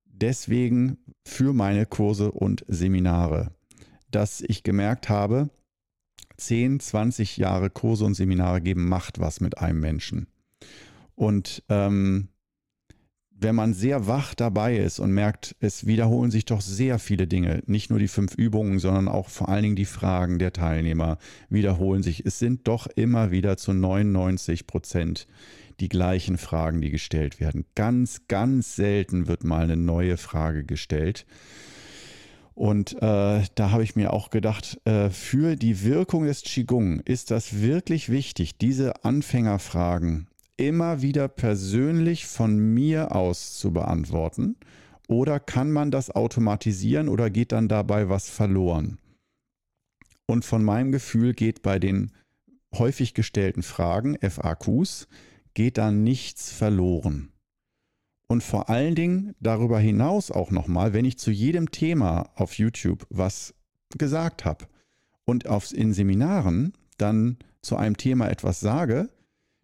deswegen 0.06 0.98
für 1.26 1.52
meine 1.52 1.86
Kurse 1.86 2.32
und 2.32 2.64
Seminare, 2.66 3.52
dass 4.10 4.40
ich 4.40 4.62
gemerkt 4.62 5.08
habe, 5.08 5.50
10, 6.38 6.80
20 6.80 7.36
Jahre 7.36 7.68
Kurse 7.68 8.04
und 8.06 8.14
Seminare 8.14 8.60
geben 8.62 8.88
macht 8.88 9.20
was 9.20 9.40
mit 9.40 9.58
einem 9.58 9.80
Menschen. 9.80 10.26
Und 11.20 11.62
ähm, 11.68 12.28
wenn 13.28 13.54
man 13.54 13.74
sehr 13.74 14.06
wach 14.06 14.34
dabei 14.34 14.78
ist 14.78 14.98
und 14.98 15.12
merkt, 15.12 15.54
es 15.60 15.84
wiederholen 15.84 16.30
sich 16.30 16.46
doch 16.46 16.62
sehr 16.62 16.98
viele 16.98 17.26
Dinge, 17.26 17.62
nicht 17.66 17.90
nur 17.90 17.98
die 17.98 18.08
fünf 18.08 18.36
Übungen, 18.36 18.78
sondern 18.78 19.06
auch 19.06 19.28
vor 19.28 19.50
allen 19.50 19.64
Dingen 19.64 19.76
die 19.76 19.84
Fragen 19.84 20.38
der 20.38 20.54
Teilnehmer 20.54 21.18
wiederholen 21.50 22.02
sich. 22.02 22.24
Es 22.24 22.38
sind 22.38 22.66
doch 22.68 22.86
immer 22.86 23.30
wieder 23.30 23.58
zu 23.58 23.74
99 23.74 24.66
Prozent 24.66 25.26
die 25.78 25.90
gleichen 25.90 26.38
Fragen, 26.38 26.80
die 26.80 26.90
gestellt 26.90 27.38
werden. 27.38 27.66
Ganz, 27.74 28.22
ganz 28.26 28.74
selten 28.74 29.26
wird 29.26 29.44
mal 29.44 29.64
eine 29.64 29.76
neue 29.76 30.16
Frage 30.16 30.64
gestellt. 30.64 31.26
Und 32.54 32.94
äh, 32.94 33.42
da 33.54 33.70
habe 33.70 33.82
ich 33.82 33.94
mir 33.94 34.14
auch 34.14 34.30
gedacht, 34.30 34.80
äh, 34.86 35.10
für 35.10 35.56
die 35.56 35.84
Wirkung 35.84 36.24
des 36.24 36.40
Qigong 36.44 37.00
ist 37.00 37.30
das 37.30 37.60
wirklich 37.60 38.08
wichtig, 38.08 38.56
diese 38.56 39.04
Anfängerfragen 39.04 40.29
immer 40.60 41.00
wieder 41.02 41.28
persönlich 41.28 42.26
von 42.26 42.58
mir 42.58 43.14
aus 43.14 43.56
zu 43.56 43.72
beantworten? 43.72 44.56
Oder 45.08 45.40
kann 45.40 45.72
man 45.72 45.90
das 45.90 46.10
automatisieren 46.10 47.08
oder 47.08 47.30
geht 47.30 47.52
dann 47.52 47.68
dabei 47.68 48.08
was 48.08 48.28
verloren? 48.28 48.98
Und 50.26 50.44
von 50.44 50.62
meinem 50.62 50.92
Gefühl 50.92 51.32
geht 51.34 51.62
bei 51.62 51.78
den 51.78 52.12
häufig 52.72 53.14
gestellten 53.14 53.62
Fragen, 53.62 54.16
FAQs, 54.20 55.08
geht 55.54 55.78
da 55.78 55.90
nichts 55.90 56.52
verloren. 56.52 57.32
Und 58.28 58.44
vor 58.44 58.70
allen 58.70 58.94
Dingen 58.94 59.34
darüber 59.40 59.80
hinaus 59.80 60.30
auch 60.30 60.52
nochmal, 60.52 60.92
wenn 60.92 61.04
ich 61.04 61.18
zu 61.18 61.32
jedem 61.32 61.72
Thema 61.72 62.30
auf 62.36 62.58
YouTube 62.58 63.04
was 63.10 63.54
gesagt 63.98 64.44
habe 64.44 64.68
und 65.24 65.48
auf, 65.48 65.72
in 65.72 65.92
Seminaren 65.92 66.74
dann 66.96 67.38
zu 67.62 67.74
einem 67.76 67.96
Thema 67.96 68.28
etwas 68.28 68.60
sage, 68.60 69.08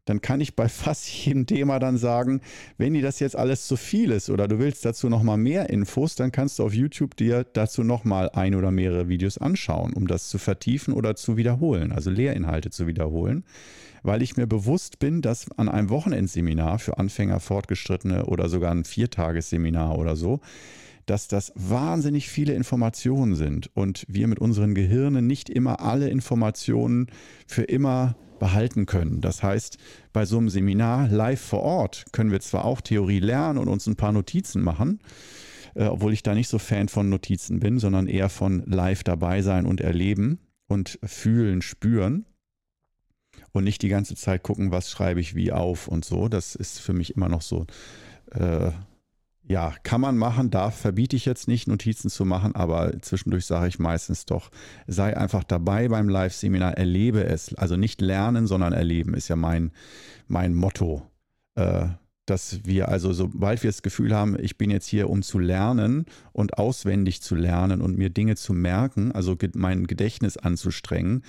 dann 0.06 0.22
kann 0.22 0.40
ich 0.40 0.56
bei 0.56 0.68
fast 0.70 1.06
jedem 1.08 1.44
Thema 1.46 1.78
dann 1.78 1.98
sagen, 1.98 2.40
wenn 2.78 2.94
dir 2.94 3.02
das 3.02 3.20
jetzt 3.20 3.36
alles 3.36 3.66
zu 3.66 3.76
viel 3.76 4.10
ist 4.10 4.30
oder 4.30 4.48
du 4.48 4.58
willst 4.58 4.86
dazu 4.86 5.10
nochmal 5.10 5.36
mehr 5.36 5.68
Infos, 5.68 6.14
dann 6.14 6.32
kannst 6.32 6.58
du 6.58 6.64
auf 6.64 6.72
YouTube 6.72 7.14
dir 7.16 7.44
dazu 7.52 7.84
nochmal 7.84 8.30
ein 8.30 8.54
oder 8.54 8.70
mehrere 8.70 9.08
Videos 9.08 9.36
anschauen, 9.36 9.92
um 9.92 10.06
das 10.06 10.28
zu 10.28 10.38
vertiefen 10.38 10.94
oder 10.94 11.14
zu 11.14 11.36
wiederholen, 11.36 11.92
also 11.92 12.10
Lehrinhalte 12.10 12.70
zu 12.70 12.86
wiederholen, 12.86 13.44
weil 14.02 14.22
ich 14.22 14.36
mir 14.36 14.46
bewusst 14.46 14.98
bin, 14.98 15.20
dass 15.20 15.50
an 15.58 15.68
einem 15.68 15.90
Wochenendseminar 15.90 16.78
für 16.78 16.98
Anfänger, 16.98 17.40
Fortgeschrittene 17.40 18.26
oder 18.26 18.48
sogar 18.48 18.70
ein 18.70 18.84
Viertagesseminar 18.84 19.98
oder 19.98 20.16
so, 20.16 20.40
dass 21.06 21.28
das 21.28 21.52
wahnsinnig 21.54 22.28
viele 22.28 22.54
Informationen 22.54 23.34
sind 23.34 23.70
und 23.74 24.04
wir 24.08 24.26
mit 24.26 24.38
unseren 24.40 24.74
Gehirnen 24.74 25.26
nicht 25.26 25.48
immer 25.48 25.80
alle 25.80 26.08
Informationen 26.08 27.06
für 27.46 27.62
immer 27.62 28.16
behalten 28.38 28.86
können. 28.86 29.20
Das 29.20 29.42
heißt, 29.42 29.78
bei 30.12 30.26
so 30.26 30.38
einem 30.38 30.48
Seminar 30.48 31.08
live 31.08 31.40
vor 31.40 31.62
Ort 31.62 32.04
können 32.12 32.30
wir 32.30 32.40
zwar 32.40 32.64
auch 32.64 32.80
Theorie 32.80 33.20
lernen 33.20 33.58
und 33.58 33.68
uns 33.68 33.86
ein 33.86 33.96
paar 33.96 34.12
Notizen 34.12 34.62
machen, 34.62 35.00
äh, 35.74 35.86
obwohl 35.86 36.12
ich 36.12 36.22
da 36.22 36.34
nicht 36.34 36.48
so 36.48 36.58
Fan 36.58 36.88
von 36.88 37.08
Notizen 37.08 37.60
bin, 37.60 37.78
sondern 37.78 38.08
eher 38.08 38.28
von 38.28 38.62
live 38.66 39.04
dabei 39.04 39.42
sein 39.42 39.64
und 39.64 39.80
erleben 39.80 40.38
und 40.68 40.98
fühlen, 41.04 41.62
spüren 41.62 42.26
und 43.52 43.64
nicht 43.64 43.82
die 43.82 43.88
ganze 43.88 44.16
Zeit 44.16 44.42
gucken, 44.42 44.70
was 44.70 44.90
schreibe 44.90 45.20
ich 45.20 45.34
wie 45.34 45.52
auf 45.52 45.88
und 45.88 46.04
so. 46.04 46.28
Das 46.28 46.54
ist 46.54 46.80
für 46.80 46.92
mich 46.92 47.14
immer 47.16 47.28
noch 47.28 47.42
so 47.42 47.66
äh, 48.32 48.70
ja, 49.48 49.74
kann 49.84 50.00
man 50.00 50.16
machen, 50.16 50.50
darf, 50.50 50.76
verbiete 50.76 51.14
ich 51.14 51.24
jetzt 51.24 51.46
nicht, 51.46 51.68
Notizen 51.68 52.10
zu 52.10 52.24
machen, 52.24 52.56
aber 52.56 53.00
zwischendurch 53.00 53.46
sage 53.46 53.68
ich 53.68 53.78
meistens 53.78 54.26
doch, 54.26 54.50
sei 54.86 55.16
einfach 55.16 55.44
dabei 55.44 55.88
beim 55.88 56.08
Live-Seminar, 56.08 56.76
erlebe 56.76 57.24
es. 57.24 57.54
Also 57.54 57.76
nicht 57.76 58.00
lernen, 58.00 58.46
sondern 58.46 58.72
erleben 58.72 59.14
ist 59.14 59.28
ja 59.28 59.36
mein, 59.36 59.70
mein 60.26 60.54
Motto. 60.54 61.02
Äh, 61.54 61.88
dass 62.26 62.64
wir 62.64 62.88
also, 62.88 63.12
sobald 63.12 63.62
wir 63.62 63.70
das 63.70 63.82
Gefühl 63.82 64.12
haben, 64.12 64.36
ich 64.38 64.58
bin 64.58 64.68
jetzt 64.70 64.88
hier, 64.88 65.08
um 65.08 65.22
zu 65.22 65.38
lernen 65.38 66.06
und 66.32 66.58
auswendig 66.58 67.22
zu 67.22 67.36
lernen 67.36 67.80
und 67.80 67.96
mir 67.96 68.10
Dinge 68.10 68.34
zu 68.34 68.52
merken, 68.52 69.12
also 69.12 69.36
mein 69.54 69.86
Gedächtnis 69.86 70.36
anzustrengen, 70.36 71.22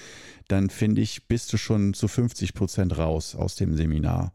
dann 0.47 0.71
finde 0.71 1.01
ich, 1.01 1.27
bist 1.27 1.53
du 1.53 1.57
schon 1.57 1.93
zu 1.93 2.07
50 2.07 2.55
Prozent 2.55 2.97
raus 2.97 3.35
aus 3.35 3.55
dem 3.55 3.75
Seminar. 3.77 4.31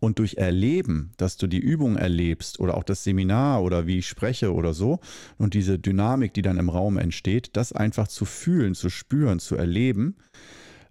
Und 0.00 0.18
durch 0.18 0.34
Erleben, 0.34 1.12
dass 1.16 1.36
du 1.36 1.46
die 1.46 1.58
Übung 1.58 1.96
erlebst 1.96 2.60
oder 2.60 2.76
auch 2.76 2.84
das 2.84 3.04
Seminar 3.04 3.62
oder 3.62 3.86
wie 3.86 3.98
ich 3.98 4.08
spreche 4.08 4.52
oder 4.52 4.74
so 4.74 5.00
und 5.38 5.54
diese 5.54 5.78
Dynamik, 5.78 6.34
die 6.34 6.42
dann 6.42 6.58
im 6.58 6.68
Raum 6.68 6.98
entsteht, 6.98 7.50
das 7.56 7.72
einfach 7.72 8.08
zu 8.08 8.24
fühlen, 8.24 8.74
zu 8.74 8.90
spüren, 8.90 9.38
zu 9.38 9.56
erleben 9.56 10.16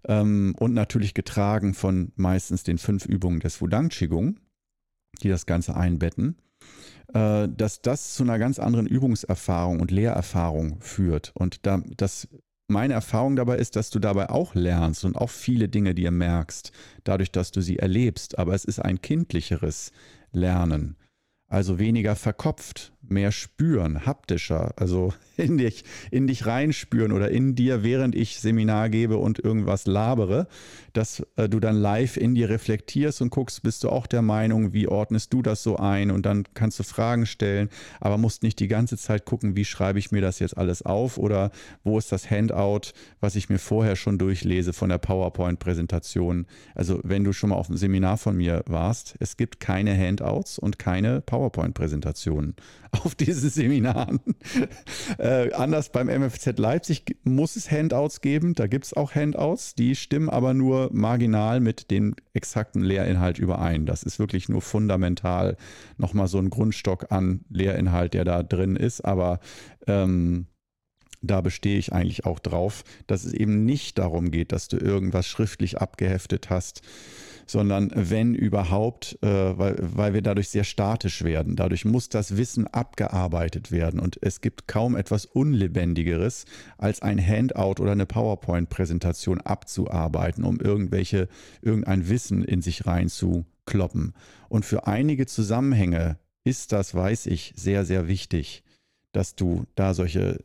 ähm, 0.07 0.55
und 0.59 0.73
natürlich 0.73 1.13
getragen 1.13 1.73
von 1.73 2.11
meistens 2.15 2.63
den 2.63 2.77
fünf 2.77 3.05
Übungen 3.05 3.39
des 3.39 3.61
Wudang 3.61 3.89
Qigong, 3.89 4.39
die 5.21 5.29
das 5.29 5.45
Ganze 5.45 5.75
einbetten, 5.75 6.37
äh, 7.13 7.47
dass 7.49 7.81
das 7.81 8.13
zu 8.13 8.23
einer 8.23 8.39
ganz 8.39 8.59
anderen 8.59 8.87
Übungserfahrung 8.87 9.79
und 9.79 9.91
Lehrerfahrung 9.91 10.79
führt. 10.81 11.31
Und 11.35 11.65
da, 11.65 11.81
das 11.97 12.27
meine 12.67 12.93
Erfahrung 12.93 13.35
dabei 13.35 13.57
ist, 13.57 13.75
dass 13.75 13.89
du 13.89 13.99
dabei 13.99 14.29
auch 14.29 14.55
lernst 14.55 15.05
und 15.05 15.15
auch 15.15 15.29
viele 15.29 15.69
Dinge 15.69 15.93
dir 15.93 16.11
merkst, 16.11 16.71
dadurch, 17.03 17.31
dass 17.31 17.51
du 17.51 17.61
sie 17.61 17.77
erlebst. 17.77 18.39
Aber 18.39 18.53
es 18.53 18.65
ist 18.65 18.79
ein 18.79 19.01
kindlicheres 19.01 19.91
Lernen. 20.31 20.97
Also 21.47 21.77
weniger 21.77 22.15
verkopft, 22.15 22.91
mehr 23.09 23.31
spüren, 23.31 24.05
haptischer, 24.05 24.73
also 24.77 25.13
in 25.37 25.57
dich, 25.57 25.83
in 26.11 26.27
dich 26.27 26.45
reinspüren 26.45 27.11
oder 27.11 27.29
in 27.29 27.55
dir, 27.55 27.83
während 27.83 28.15
ich 28.15 28.39
Seminar 28.39 28.89
gebe 28.89 29.17
und 29.17 29.39
irgendwas 29.39 29.85
labere, 29.85 30.47
dass 30.93 31.25
äh, 31.35 31.49
du 31.49 31.59
dann 31.59 31.75
live 31.75 32.17
in 32.17 32.35
dir 32.35 32.49
reflektierst 32.49 33.21
und 33.21 33.29
guckst, 33.29 33.63
bist 33.63 33.83
du 33.83 33.89
auch 33.89 34.07
der 34.07 34.21
Meinung, 34.21 34.73
wie 34.73 34.87
ordnest 34.87 35.33
du 35.33 35.41
das 35.41 35.61
so 35.63 35.77
ein 35.77 36.11
und 36.11 36.25
dann 36.25 36.45
kannst 36.53 36.79
du 36.79 36.83
Fragen 36.83 37.25
stellen, 37.25 37.69
aber 37.99 38.17
musst 38.17 38.43
nicht 38.43 38.59
die 38.59 38.67
ganze 38.67 38.97
Zeit 38.97 39.25
gucken, 39.25 39.55
wie 39.55 39.65
schreibe 39.65 39.99
ich 39.99 40.11
mir 40.11 40.21
das 40.21 40.39
jetzt 40.39 40.57
alles 40.57 40.81
auf 40.83 41.17
oder 41.17 41.51
wo 41.83 41.97
ist 41.97 42.11
das 42.11 42.29
Handout, 42.29 42.93
was 43.19 43.35
ich 43.35 43.49
mir 43.49 43.59
vorher 43.59 43.95
schon 43.95 44.17
durchlese 44.17 44.73
von 44.73 44.89
der 44.89 44.97
PowerPoint-Präsentation. 44.97 46.45
Also 46.73 46.99
wenn 47.03 47.23
du 47.23 47.33
schon 47.33 47.49
mal 47.49 47.57
auf 47.57 47.69
einem 47.69 47.77
Seminar 47.77 48.17
von 48.17 48.37
mir 48.37 48.63
warst, 48.67 49.15
es 49.19 49.37
gibt 49.37 49.59
keine 49.59 49.97
Handouts 49.97 50.57
und 50.57 50.79
keine 50.79 51.21
PowerPoint-Präsentationen 51.21 52.55
auf 53.03 53.15
diesen 53.15 53.49
Seminaren. 53.49 54.19
äh, 55.17 55.51
anders 55.53 55.89
beim 55.89 56.07
MFZ 56.07 56.57
Leipzig 56.57 57.17
muss 57.23 57.55
es 57.55 57.71
Handouts 57.71 58.21
geben. 58.21 58.53
Da 58.53 58.67
gibt 58.67 58.85
es 58.85 58.93
auch 58.93 59.15
Handouts, 59.15 59.75
die 59.75 59.95
stimmen 59.95 60.29
aber 60.29 60.53
nur 60.53 60.89
marginal 60.93 61.59
mit 61.59 61.91
dem 61.91 62.15
exakten 62.33 62.81
Lehrinhalt 62.81 63.39
überein. 63.39 63.85
Das 63.85 64.03
ist 64.03 64.19
wirklich 64.19 64.49
nur 64.49 64.61
fundamental 64.61 65.57
nochmal 65.97 66.27
so 66.27 66.37
ein 66.37 66.49
Grundstock 66.49 67.11
an 67.11 67.41
Lehrinhalt, 67.49 68.13
der 68.13 68.25
da 68.25 68.43
drin 68.43 68.75
ist. 68.75 69.01
Aber 69.01 69.39
ähm, 69.87 70.47
da 71.27 71.41
bestehe 71.41 71.77
ich 71.77 71.93
eigentlich 71.93 72.25
auch 72.25 72.39
drauf, 72.39 72.83
dass 73.07 73.23
es 73.23 73.33
eben 73.33 73.65
nicht 73.65 73.97
darum 73.97 74.31
geht, 74.31 74.51
dass 74.51 74.67
du 74.67 74.77
irgendwas 74.77 75.27
schriftlich 75.27 75.79
abgeheftet 75.79 76.49
hast, 76.49 76.81
sondern 77.47 77.91
wenn 77.93 78.33
überhaupt, 78.33 79.17
äh, 79.21 79.27
weil, 79.27 79.75
weil 79.79 80.13
wir 80.13 80.21
dadurch 80.21 80.49
sehr 80.49 80.63
statisch 80.63 81.23
werden. 81.23 81.55
Dadurch 81.55 81.85
muss 81.85 82.09
das 82.09 82.37
Wissen 82.37 82.67
abgearbeitet 82.67 83.71
werden 83.71 83.99
und 83.99 84.17
es 84.21 84.41
gibt 84.41 84.67
kaum 84.67 84.95
etwas 84.95 85.25
Unlebendigeres, 85.25 86.45
als 86.77 87.01
ein 87.01 87.19
Handout 87.19 87.81
oder 87.81 87.91
eine 87.91 88.05
PowerPoint-Präsentation 88.05 89.41
abzuarbeiten, 89.41 90.43
um 90.43 90.59
irgendwelche, 90.59 91.27
irgendein 91.61 92.09
Wissen 92.09 92.43
in 92.43 92.61
sich 92.61 92.85
reinzukloppen. 92.85 94.13
Und 94.49 94.65
für 94.65 94.87
einige 94.87 95.27
Zusammenhänge 95.27 96.17
ist 96.43 96.71
das, 96.71 96.93
weiß 96.93 97.27
ich, 97.27 97.53
sehr, 97.55 97.85
sehr 97.85 98.07
wichtig 98.07 98.63
dass 99.15 99.35
du 99.35 99.65
da 99.75 99.93
solche, 99.93 100.43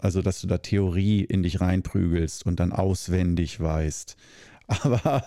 also 0.00 0.22
dass 0.22 0.40
du 0.40 0.46
da 0.46 0.58
Theorie 0.58 1.24
in 1.24 1.42
dich 1.42 1.60
reinprügelst 1.60 2.46
und 2.46 2.58
dann 2.58 2.72
auswendig 2.72 3.60
weißt. 3.60 4.16
Aber 4.68 5.24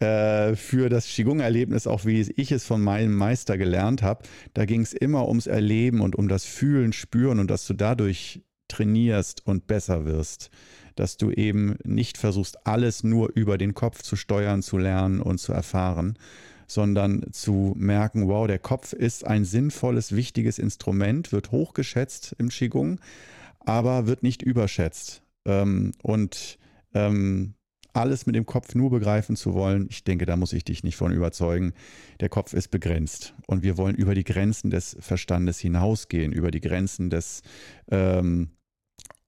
äh, 0.00 0.54
für 0.54 0.90
das 0.90 1.06
Qigong-Erlebnis, 1.06 1.86
auch 1.86 2.04
wie 2.04 2.20
ich 2.20 2.52
es 2.52 2.64
von 2.64 2.82
meinem 2.82 3.14
Meister 3.14 3.56
gelernt 3.56 4.02
habe, 4.02 4.24
da 4.52 4.66
ging 4.66 4.82
es 4.82 4.92
immer 4.92 5.26
ums 5.26 5.46
Erleben 5.46 6.00
und 6.02 6.16
um 6.16 6.28
das 6.28 6.44
Fühlen, 6.44 6.92
Spüren 6.92 7.38
und 7.38 7.50
dass 7.50 7.66
du 7.66 7.72
dadurch 7.72 8.42
trainierst 8.68 9.46
und 9.46 9.66
besser 9.66 10.04
wirst. 10.04 10.50
Dass 10.96 11.16
du 11.16 11.30
eben 11.30 11.76
nicht 11.84 12.18
versuchst, 12.18 12.66
alles 12.66 13.04
nur 13.04 13.30
über 13.34 13.56
den 13.56 13.72
Kopf 13.72 14.02
zu 14.02 14.16
steuern, 14.16 14.62
zu 14.62 14.76
lernen 14.76 15.22
und 15.22 15.38
zu 15.38 15.52
erfahren, 15.52 16.18
sondern 16.68 17.32
zu 17.32 17.74
merken, 17.76 18.28
wow, 18.28 18.46
der 18.46 18.60
Kopf 18.60 18.92
ist 18.92 19.26
ein 19.26 19.44
sinnvolles, 19.44 20.14
wichtiges 20.14 20.58
Instrument, 20.58 21.32
wird 21.32 21.50
hochgeschätzt 21.50 22.36
im 22.38 22.50
Qigong, 22.50 23.00
aber 23.58 24.06
wird 24.06 24.22
nicht 24.22 24.42
überschätzt. 24.42 25.22
Ähm, 25.44 25.92
und 26.02 26.58
ähm, 26.94 27.54
alles 27.94 28.26
mit 28.26 28.36
dem 28.36 28.46
Kopf 28.46 28.74
nur 28.74 28.90
begreifen 28.90 29.34
zu 29.34 29.54
wollen, 29.54 29.86
ich 29.90 30.04
denke, 30.04 30.26
da 30.26 30.36
muss 30.36 30.52
ich 30.52 30.64
dich 30.64 30.84
nicht 30.84 30.96
von 30.96 31.10
überzeugen. 31.10 31.72
Der 32.20 32.28
Kopf 32.28 32.52
ist 32.52 32.68
begrenzt 32.68 33.34
und 33.46 33.62
wir 33.62 33.76
wollen 33.76 33.96
über 33.96 34.14
die 34.14 34.24
Grenzen 34.24 34.70
des 34.70 34.96
Verstandes 35.00 35.58
hinausgehen, 35.58 36.32
über 36.32 36.50
die 36.50 36.60
Grenzen 36.60 37.10
des 37.10 37.42
ähm, 37.90 38.50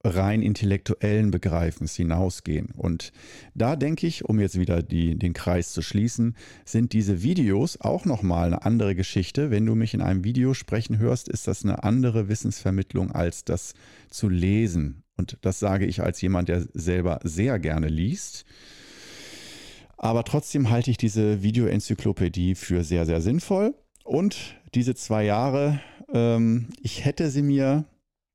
rein 0.03 0.43
intellektuellen 0.43 1.31
Begreifens 1.31 1.95
hinausgehen. 1.95 2.71
Und 2.77 3.13
da 3.55 3.77
denke 3.77 4.07
ich, 4.07 4.25
um 4.25 4.41
jetzt 4.41 4.59
wieder 4.59 4.83
die, 4.83 5.19
den 5.19 5.35
Kreis 5.35 5.73
zu 5.73 5.83
schließen, 5.83 6.37
sind 6.65 6.93
diese 6.93 7.23
Videos 7.23 7.81
auch 7.81 8.05
nochmal 8.05 8.47
eine 8.47 8.65
andere 8.65 8.95
Geschichte. 8.95 9.51
Wenn 9.51 9.67
du 9.67 9.75
mich 9.75 9.93
in 9.93 10.01
einem 10.01 10.25
Video 10.25 10.55
sprechen 10.55 10.99
hörst, 10.99 11.29
ist 11.29 11.47
das 11.47 11.65
eine 11.65 11.85
andere 11.85 12.29
Wissensvermittlung 12.29 13.13
als 13.13 13.45
das 13.45 13.75
zu 14.09 14.29
lesen. 14.29 15.03
Und 15.17 15.37
das 15.43 15.59
sage 15.59 15.85
ich 15.85 16.03
als 16.03 16.21
jemand, 16.23 16.49
der 16.49 16.67
selber 16.73 17.21
sehr 17.23 17.59
gerne 17.59 17.89
liest. 17.89 18.47
Aber 19.99 20.25
trotzdem 20.25 20.71
halte 20.71 20.91
ich 20.91 20.97
diese 20.97 21.43
Videoenzyklopädie 21.43 22.55
für 22.55 22.85
sehr, 22.85 23.05
sehr 23.05 23.21
sinnvoll. 23.21 23.75
Und 24.03 24.57
diese 24.75 24.95
zwei 24.95 25.25
Jahre, 25.25 25.83
ähm, 26.15 26.69
ich 26.81 27.05
hätte 27.05 27.31
sie 27.31 27.43
mir, 27.43 27.85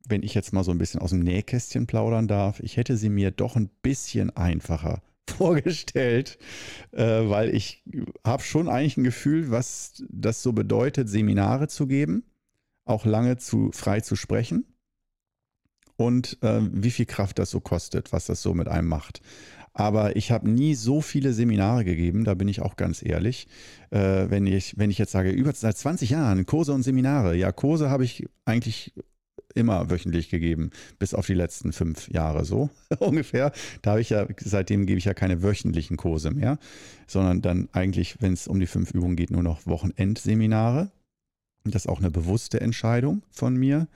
wenn 0.09 0.23
ich 0.23 0.33
jetzt 0.33 0.53
mal 0.53 0.63
so 0.63 0.71
ein 0.71 0.77
bisschen 0.77 1.01
aus 1.01 1.11
dem 1.11 1.19
Nähkästchen 1.19 1.87
plaudern 1.87 2.27
darf, 2.27 2.59
ich 2.59 2.77
hätte 2.77 2.97
sie 2.97 3.09
mir 3.09 3.31
doch 3.31 3.55
ein 3.55 3.69
bisschen 3.81 4.35
einfacher 4.35 5.01
vorgestellt, 5.29 6.37
äh, 6.91 7.03
weil 7.03 7.53
ich 7.53 7.83
habe 8.23 8.43
schon 8.43 8.69
eigentlich 8.69 8.97
ein 8.97 9.03
Gefühl, 9.03 9.51
was 9.51 10.03
das 10.09 10.41
so 10.43 10.53
bedeutet, 10.53 11.09
Seminare 11.09 11.67
zu 11.67 11.87
geben, 11.87 12.23
auch 12.85 13.05
lange 13.05 13.37
zu 13.37 13.71
frei 13.71 14.01
zu 14.01 14.15
sprechen 14.15 14.65
und 15.97 16.37
äh, 16.41 16.61
wie 16.71 16.91
viel 16.91 17.05
Kraft 17.05 17.39
das 17.39 17.49
so 17.49 17.59
kostet, 17.59 18.11
was 18.11 18.25
das 18.25 18.41
so 18.41 18.53
mit 18.53 18.67
einem 18.67 18.87
macht. 18.87 19.21
Aber 19.77 20.15
ich 20.15 20.31
habe 20.31 20.49
nie 20.49 20.73
so 20.73 21.01
viele 21.01 21.33
Seminare 21.33 21.83
gegeben, 21.83 22.23
da 22.23 22.33
bin 22.33 22.47
ich 22.47 22.61
auch 22.61 22.77
ganz 22.77 23.03
ehrlich. 23.03 23.47
Äh, 23.89 24.29
wenn, 24.29 24.47
ich, 24.47 24.77
wenn 24.77 24.89
ich 24.89 24.97
jetzt 24.97 25.11
sage, 25.11 25.31
über 25.31 25.51
seit 25.53 25.77
20 25.77 26.11
Jahren 26.11 26.45
Kurse 26.45 26.71
und 26.71 26.83
Seminare, 26.83 27.35
ja, 27.35 27.51
Kurse 27.51 27.89
habe 27.89 28.05
ich 28.05 28.25
eigentlich 28.45 28.93
immer 29.55 29.89
wöchentlich 29.89 30.29
gegeben, 30.29 30.69
bis 30.99 31.13
auf 31.13 31.25
die 31.25 31.33
letzten 31.33 31.73
fünf 31.73 32.09
Jahre 32.09 32.45
so 32.45 32.69
ungefähr. 32.99 33.51
Da 33.81 33.91
habe 33.91 34.01
ich 34.01 34.11
ja, 34.11 34.27
seitdem 34.39 34.85
gebe 34.85 34.99
ich 34.99 35.05
ja 35.05 35.13
keine 35.13 35.41
wöchentlichen 35.41 35.97
Kurse 35.97 36.31
mehr, 36.31 36.59
sondern 37.07 37.41
dann 37.41 37.69
eigentlich, 37.71 38.21
wenn 38.21 38.33
es 38.33 38.47
um 38.47 38.59
die 38.59 38.67
fünf 38.67 38.91
Übungen 38.91 39.15
geht, 39.15 39.31
nur 39.31 39.43
noch 39.43 39.65
Wochenendseminare. 39.65 40.91
Das 41.63 41.85
ist 41.85 41.89
auch 41.89 41.99
eine 41.99 42.11
bewusste 42.11 42.61
Entscheidung 42.61 43.23
von 43.31 43.55
mir, 43.55 43.87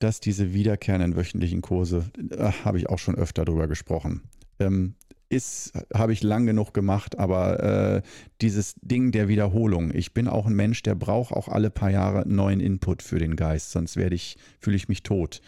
dass 0.00 0.20
diese 0.20 0.52
wiederkehrenden 0.52 1.16
wöchentlichen 1.16 1.62
Kurse, 1.62 2.10
äh, 2.30 2.52
habe 2.64 2.78
ich 2.78 2.88
auch 2.88 2.98
schon 2.98 3.14
öfter 3.14 3.44
drüber 3.44 3.68
gesprochen. 3.68 4.22
Ähm, 4.58 4.94
ist, 5.30 5.72
habe 5.94 6.12
ich 6.12 6.22
lang 6.22 6.44
genug 6.44 6.74
gemacht, 6.74 7.18
aber 7.18 7.62
äh, 7.62 8.02
dieses 8.40 8.74
Ding 8.82 9.12
der 9.12 9.28
Wiederholung. 9.28 9.92
Ich 9.94 10.12
bin 10.12 10.28
auch 10.28 10.46
ein 10.46 10.54
Mensch, 10.54 10.82
der 10.82 10.96
braucht 10.96 11.32
auch 11.32 11.48
alle 11.48 11.70
paar 11.70 11.90
Jahre 11.90 12.28
neuen 12.28 12.60
Input 12.60 13.02
für 13.02 13.18
den 13.18 13.36
Geist, 13.36 13.70
sonst 13.70 13.96
werde 13.96 14.16
ich, 14.16 14.36
fühle 14.58 14.76
ich 14.76 14.88
mich 14.88 15.02
tot. 15.02 15.40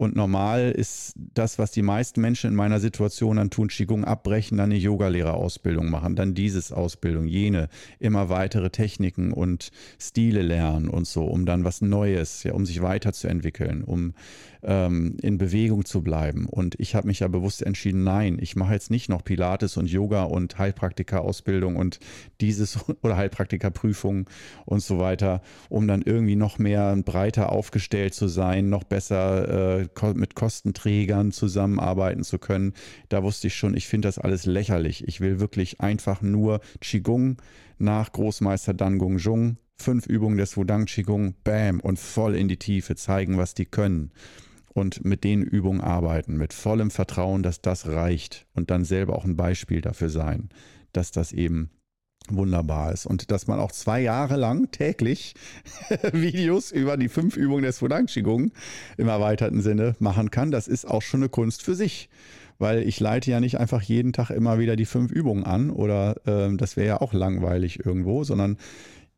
Und 0.00 0.16
normal 0.16 0.70
ist 0.70 1.12
das, 1.14 1.58
was 1.58 1.72
die 1.72 1.82
meisten 1.82 2.22
Menschen 2.22 2.48
in 2.48 2.56
meiner 2.56 2.80
Situation 2.80 3.36
dann 3.36 3.50
tun, 3.50 3.68
Qigong 3.68 4.06
abbrechen, 4.06 4.56
dann 4.56 4.70
eine 4.70 4.78
Yogalehrerausbildung 4.78 5.90
machen, 5.90 6.16
dann 6.16 6.32
dieses 6.32 6.72
Ausbildung, 6.72 7.26
jene, 7.26 7.68
immer 7.98 8.30
weitere 8.30 8.70
Techniken 8.70 9.30
und 9.30 9.70
Stile 9.98 10.40
lernen 10.40 10.88
und 10.88 11.06
so, 11.06 11.26
um 11.26 11.44
dann 11.44 11.64
was 11.64 11.82
Neues, 11.82 12.44
ja, 12.44 12.54
um 12.54 12.64
sich 12.64 12.80
weiterzuentwickeln, 12.80 13.84
um 13.84 14.14
ähm, 14.62 15.16
in 15.20 15.36
Bewegung 15.36 15.84
zu 15.84 16.02
bleiben. 16.02 16.46
Und 16.46 16.78
ich 16.78 16.94
habe 16.94 17.06
mich 17.06 17.20
ja 17.20 17.28
bewusst 17.28 17.62
entschieden, 17.62 18.02
nein, 18.02 18.38
ich 18.40 18.56
mache 18.56 18.72
jetzt 18.72 18.90
nicht 18.90 19.10
noch 19.10 19.22
Pilates 19.22 19.76
und 19.76 19.90
Yoga 19.90 20.24
und 20.24 20.58
Heilpraktika-Ausbildung 20.58 21.76
und 21.76 22.00
dieses 22.40 22.78
oder 23.02 23.18
Heilpraktika-Prüfung 23.18 24.28
und 24.64 24.80
so 24.80 24.98
weiter, 24.98 25.42
um 25.68 25.86
dann 25.86 26.00
irgendwie 26.02 26.36
noch 26.36 26.58
mehr 26.58 26.96
breiter 26.96 27.52
aufgestellt 27.52 28.14
zu 28.14 28.28
sein, 28.28 28.70
noch 28.70 28.84
besser 28.84 29.80
äh, 29.80 29.88
mit 30.14 30.34
Kostenträgern 30.34 31.32
zusammenarbeiten 31.32 32.24
zu 32.24 32.38
können. 32.38 32.74
Da 33.08 33.22
wusste 33.22 33.48
ich 33.48 33.54
schon, 33.54 33.76
ich 33.76 33.86
finde 33.86 34.08
das 34.08 34.18
alles 34.18 34.46
lächerlich. 34.46 35.06
Ich 35.06 35.20
will 35.20 35.40
wirklich 35.40 35.80
einfach 35.80 36.22
nur 36.22 36.60
Qigong 36.80 37.36
nach 37.78 38.12
Großmeister 38.12 38.74
Dan 38.74 38.98
Gong 38.98 39.18
Jung 39.18 39.56
fünf 39.80 40.06
Übungen 40.06 40.36
des 40.36 40.56
Wudang 40.56 40.84
Qigong, 40.84 41.34
bam, 41.42 41.80
und 41.80 41.98
voll 41.98 42.36
in 42.36 42.48
die 42.48 42.58
Tiefe 42.58 42.96
zeigen, 42.96 43.38
was 43.38 43.54
die 43.54 43.64
können 43.64 44.12
und 44.72 45.04
mit 45.04 45.24
den 45.24 45.42
Übungen 45.42 45.80
arbeiten, 45.80 46.36
mit 46.36 46.52
vollem 46.52 46.90
Vertrauen, 46.90 47.42
dass 47.42 47.60
das 47.60 47.86
reicht 47.86 48.46
und 48.54 48.70
dann 48.70 48.84
selber 48.84 49.16
auch 49.16 49.24
ein 49.24 49.36
Beispiel 49.36 49.80
dafür 49.80 50.10
sein, 50.10 50.48
dass 50.92 51.10
das 51.10 51.32
eben 51.32 51.70
wunderbar 52.28 52.92
ist 52.92 53.06
und 53.06 53.30
dass 53.30 53.46
man 53.46 53.58
auch 53.58 53.72
zwei 53.72 54.00
Jahre 54.00 54.36
lang 54.36 54.70
täglich 54.70 55.34
Videos 56.12 56.70
über 56.70 56.96
die 56.96 57.08
fünf 57.08 57.36
Übungen 57.36 57.62
des 57.62 57.82
Wudang 57.82 58.06
Qigong 58.06 58.52
im 58.96 59.08
erweiterten 59.08 59.62
Sinne 59.62 59.96
machen 59.98 60.30
kann, 60.30 60.50
das 60.50 60.68
ist 60.68 60.86
auch 60.86 61.02
schon 61.02 61.20
eine 61.20 61.28
Kunst 61.28 61.62
für 61.62 61.74
sich. 61.74 62.08
Weil 62.58 62.86
ich 62.86 63.00
leite 63.00 63.30
ja 63.30 63.40
nicht 63.40 63.58
einfach 63.58 63.80
jeden 63.80 64.12
Tag 64.12 64.28
immer 64.28 64.58
wieder 64.58 64.76
die 64.76 64.84
fünf 64.84 65.10
Übungen 65.10 65.44
an 65.44 65.70
oder 65.70 66.16
äh, 66.26 66.54
das 66.56 66.76
wäre 66.76 66.86
ja 66.86 67.00
auch 67.00 67.14
langweilig 67.14 67.86
irgendwo, 67.86 68.22
sondern 68.22 68.58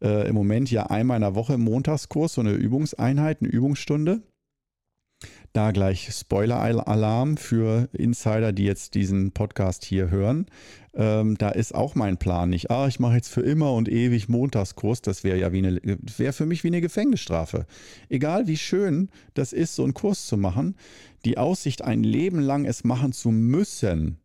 äh, 0.01 0.29
im 0.29 0.37
Moment 0.37 0.71
ja 0.71 0.87
einmal 0.87 1.17
in 1.17 1.23
der 1.23 1.35
Woche 1.35 1.55
im 1.55 1.63
Montagskurs 1.63 2.35
so 2.35 2.41
eine 2.41 2.53
Übungseinheit, 2.53 3.39
eine 3.41 3.51
Übungsstunde 3.51 4.23
da 5.53 5.71
gleich 5.71 6.09
Spoiler-Alarm 6.13 7.37
für 7.37 7.89
Insider, 7.93 8.53
die 8.53 8.65
jetzt 8.65 8.95
diesen 8.95 9.33
Podcast 9.33 9.85
hier 9.85 10.11
hören. 10.11 10.47
Ähm, 10.95 11.37
da 11.39 11.51
ist 11.51 11.75
auch 11.75 11.95
mein 11.95 12.19
Plan 12.19 12.51
nicht, 12.51 12.71
ah, 12.71 12.87
ich 12.87 13.01
mache 13.01 13.15
jetzt 13.15 13.29
für 13.29 13.41
immer 13.41 13.73
und 13.73 13.89
ewig 13.89 14.29
Montagskurs. 14.29 15.03
Das 15.03 15.25
wäre 15.25 15.39
ja 15.39 15.53
wie 15.53 15.59
eine, 15.59 15.81
wäre 16.17 16.33
für 16.33 16.47
mich 16.47 16.65
wie 16.65 16.69
eine 16.69 16.81
Gefängnisstrafe. 16.81 17.67
Egal 18.09 18.47
wie 18.47 18.57
schön 18.57 19.11
das 19.35 19.53
ist, 19.53 19.75
so 19.75 19.85
einen 19.85 19.95
Kurs 19.95 20.27
zu 20.27 20.37
machen, 20.37 20.77
die 21.25 21.39
Aussicht, 21.39 21.83
ein 21.83 22.03
Leben 22.03 22.41
lang 22.41 22.65
es 22.65 22.85
machen 22.85 23.13
zu 23.13 23.31
müssen, 23.31 24.19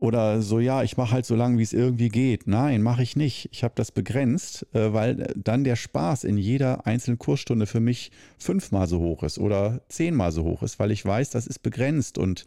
oder 0.00 0.40
so, 0.40 0.60
ja, 0.60 0.82
ich 0.82 0.96
mache 0.96 1.12
halt 1.12 1.26
so 1.26 1.36
lange, 1.36 1.58
wie 1.58 1.62
es 1.62 1.74
irgendwie 1.74 2.08
geht. 2.08 2.46
Nein, 2.46 2.80
mache 2.80 3.02
ich 3.02 3.16
nicht. 3.16 3.50
Ich 3.52 3.62
habe 3.62 3.74
das 3.76 3.92
begrenzt, 3.92 4.66
äh, 4.74 4.94
weil 4.94 5.20
äh, 5.20 5.34
dann 5.36 5.62
der 5.62 5.76
Spaß 5.76 6.24
in 6.24 6.38
jeder 6.38 6.86
einzelnen 6.86 7.18
Kursstunde 7.18 7.66
für 7.66 7.80
mich 7.80 8.10
fünfmal 8.38 8.88
so 8.88 8.98
hoch 9.00 9.22
ist 9.22 9.38
oder 9.38 9.82
zehnmal 9.90 10.32
so 10.32 10.44
hoch 10.44 10.62
ist, 10.62 10.78
weil 10.78 10.90
ich 10.90 11.04
weiß, 11.04 11.28
das 11.28 11.46
ist 11.46 11.58
begrenzt 11.58 12.16
und 12.16 12.46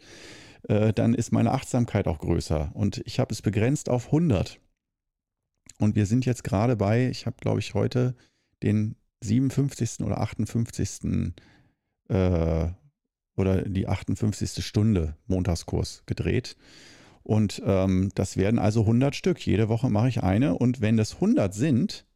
äh, 0.68 0.92
dann 0.92 1.14
ist 1.14 1.30
meine 1.30 1.52
Achtsamkeit 1.52 2.08
auch 2.08 2.18
größer. 2.18 2.72
Und 2.74 3.02
ich 3.06 3.20
habe 3.20 3.32
es 3.32 3.40
begrenzt 3.40 3.88
auf 3.88 4.06
100. 4.06 4.58
Und 5.78 5.94
wir 5.94 6.06
sind 6.06 6.26
jetzt 6.26 6.42
gerade 6.42 6.74
bei, 6.74 7.08
ich 7.08 7.24
habe, 7.24 7.36
glaube 7.40 7.60
ich, 7.60 7.74
heute 7.74 8.16
den 8.64 8.96
57. 9.22 10.00
oder 10.00 10.20
58. 10.20 11.32
Äh, 12.08 12.68
oder 13.36 13.62
die 13.62 13.86
58. 13.86 14.64
Stunde 14.64 15.16
Montagskurs 15.28 16.02
gedreht. 16.06 16.56
Und 17.24 17.62
ähm, 17.64 18.10
das 18.14 18.36
werden 18.36 18.58
also 18.58 18.82
100 18.82 19.16
Stück. 19.16 19.44
Jede 19.44 19.68
Woche 19.68 19.90
mache 19.90 20.08
ich 20.08 20.22
eine. 20.22 20.54
Und 20.54 20.80
wenn 20.80 20.96
das 20.96 21.14
100 21.14 21.52
sind, 21.52 22.06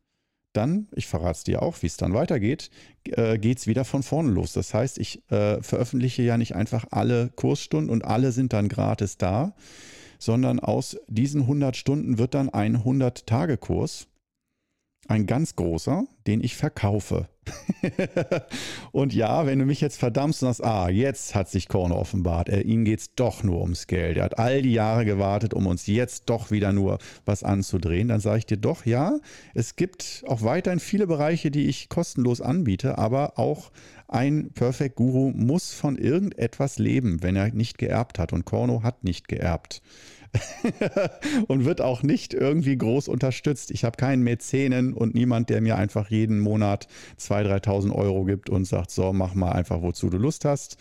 dann, 0.52 0.88
ich 0.94 1.06
verrate 1.06 1.32
es 1.32 1.44
dir 1.44 1.62
auch, 1.62 1.82
wie 1.82 1.86
es 1.86 1.96
dann 1.96 2.14
weitergeht, 2.14 2.70
äh, 3.04 3.38
geht 3.38 3.58
es 3.58 3.66
wieder 3.66 3.84
von 3.84 4.02
vorne 4.02 4.30
los. 4.30 4.52
Das 4.52 4.74
heißt, 4.74 4.98
ich 4.98 5.22
äh, 5.30 5.62
veröffentliche 5.62 6.22
ja 6.22 6.36
nicht 6.36 6.54
einfach 6.54 6.86
alle 6.90 7.30
Kursstunden 7.36 7.90
und 7.90 8.04
alle 8.04 8.32
sind 8.32 8.52
dann 8.52 8.68
gratis 8.68 9.16
da, 9.16 9.54
sondern 10.18 10.60
aus 10.60 10.98
diesen 11.08 11.42
100 11.42 11.76
Stunden 11.76 12.18
wird 12.18 12.34
dann 12.34 12.50
ein 12.50 12.78
100-Tage-Kurs 12.78 14.08
ein 15.08 15.26
ganz 15.26 15.56
großer, 15.56 16.04
den 16.26 16.44
ich 16.44 16.54
verkaufe. 16.54 17.28
und 18.92 19.14
ja, 19.14 19.46
wenn 19.46 19.58
du 19.58 19.64
mich 19.64 19.80
jetzt 19.80 19.98
verdammst 19.98 20.42
und 20.42 20.48
sagst, 20.48 20.62
ah, 20.62 20.90
jetzt 20.90 21.34
hat 21.34 21.48
sich 21.48 21.66
Korn 21.66 21.92
offenbart, 21.92 22.50
äh, 22.50 22.60
ihm 22.60 22.84
geht 22.84 23.00
es 23.00 23.14
doch 23.14 23.42
nur 23.42 23.62
ums 23.62 23.86
Geld. 23.86 24.18
Er 24.18 24.24
hat 24.24 24.38
all 24.38 24.60
die 24.60 24.74
Jahre 24.74 25.06
gewartet, 25.06 25.54
um 25.54 25.66
uns 25.66 25.86
jetzt 25.86 26.24
doch 26.26 26.50
wieder 26.50 26.74
nur 26.74 26.98
was 27.24 27.42
anzudrehen, 27.42 28.08
dann 28.08 28.20
sage 28.20 28.38
ich 28.38 28.46
dir 28.46 28.58
doch, 28.58 28.84
ja, 28.84 29.18
es 29.54 29.76
gibt 29.76 30.24
auch 30.26 30.42
weiterhin 30.42 30.78
viele 30.78 31.06
Bereiche, 31.06 31.50
die 31.50 31.68
ich 31.68 31.88
kostenlos 31.88 32.42
anbiete, 32.42 32.98
aber 32.98 33.38
auch 33.38 33.70
ein 34.08 34.50
Perfect 34.52 34.96
Guru 34.96 35.30
muss 35.34 35.72
von 35.72 35.96
irgendetwas 35.96 36.78
leben, 36.78 37.22
wenn 37.22 37.36
er 37.36 37.52
nicht 37.52 37.78
geerbt 37.78 38.18
hat. 38.18 38.32
Und 38.32 38.44
Korno 38.44 38.82
hat 38.82 39.04
nicht 39.04 39.28
geerbt. 39.28 39.82
und 41.48 41.64
wird 41.64 41.80
auch 41.80 42.02
nicht 42.02 42.34
irgendwie 42.34 42.76
groß 42.76 43.08
unterstützt. 43.08 43.70
Ich 43.70 43.84
habe 43.84 43.96
keinen 43.96 44.22
Mäzenen 44.22 44.92
und 44.92 45.14
niemand, 45.14 45.50
der 45.50 45.60
mir 45.60 45.76
einfach 45.76 46.10
jeden 46.10 46.40
Monat 46.40 46.88
2.000, 47.18 47.64
3.000 47.64 47.92
Euro 47.94 48.24
gibt 48.24 48.50
und 48.50 48.64
sagt, 48.64 48.90
so, 48.90 49.12
mach 49.12 49.34
mal 49.34 49.52
einfach, 49.52 49.82
wozu 49.82 50.10
du 50.10 50.18
Lust 50.18 50.44
hast. 50.44 50.76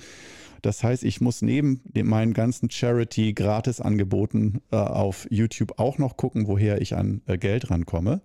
Das 0.61 0.83
heißt, 0.83 1.03
ich 1.03 1.21
muss 1.21 1.41
neben 1.41 1.81
meinen 1.93 2.33
ganzen 2.33 2.69
Charity-Gratis-Angeboten 2.69 4.61
äh, 4.71 4.75
auf 4.77 5.27
YouTube 5.29 5.79
auch 5.79 5.97
noch 5.97 6.17
gucken, 6.17 6.47
woher 6.47 6.81
ich 6.81 6.95
an 6.95 7.21
äh, 7.27 7.37
Geld 7.37 7.69
rankomme. 7.69 8.21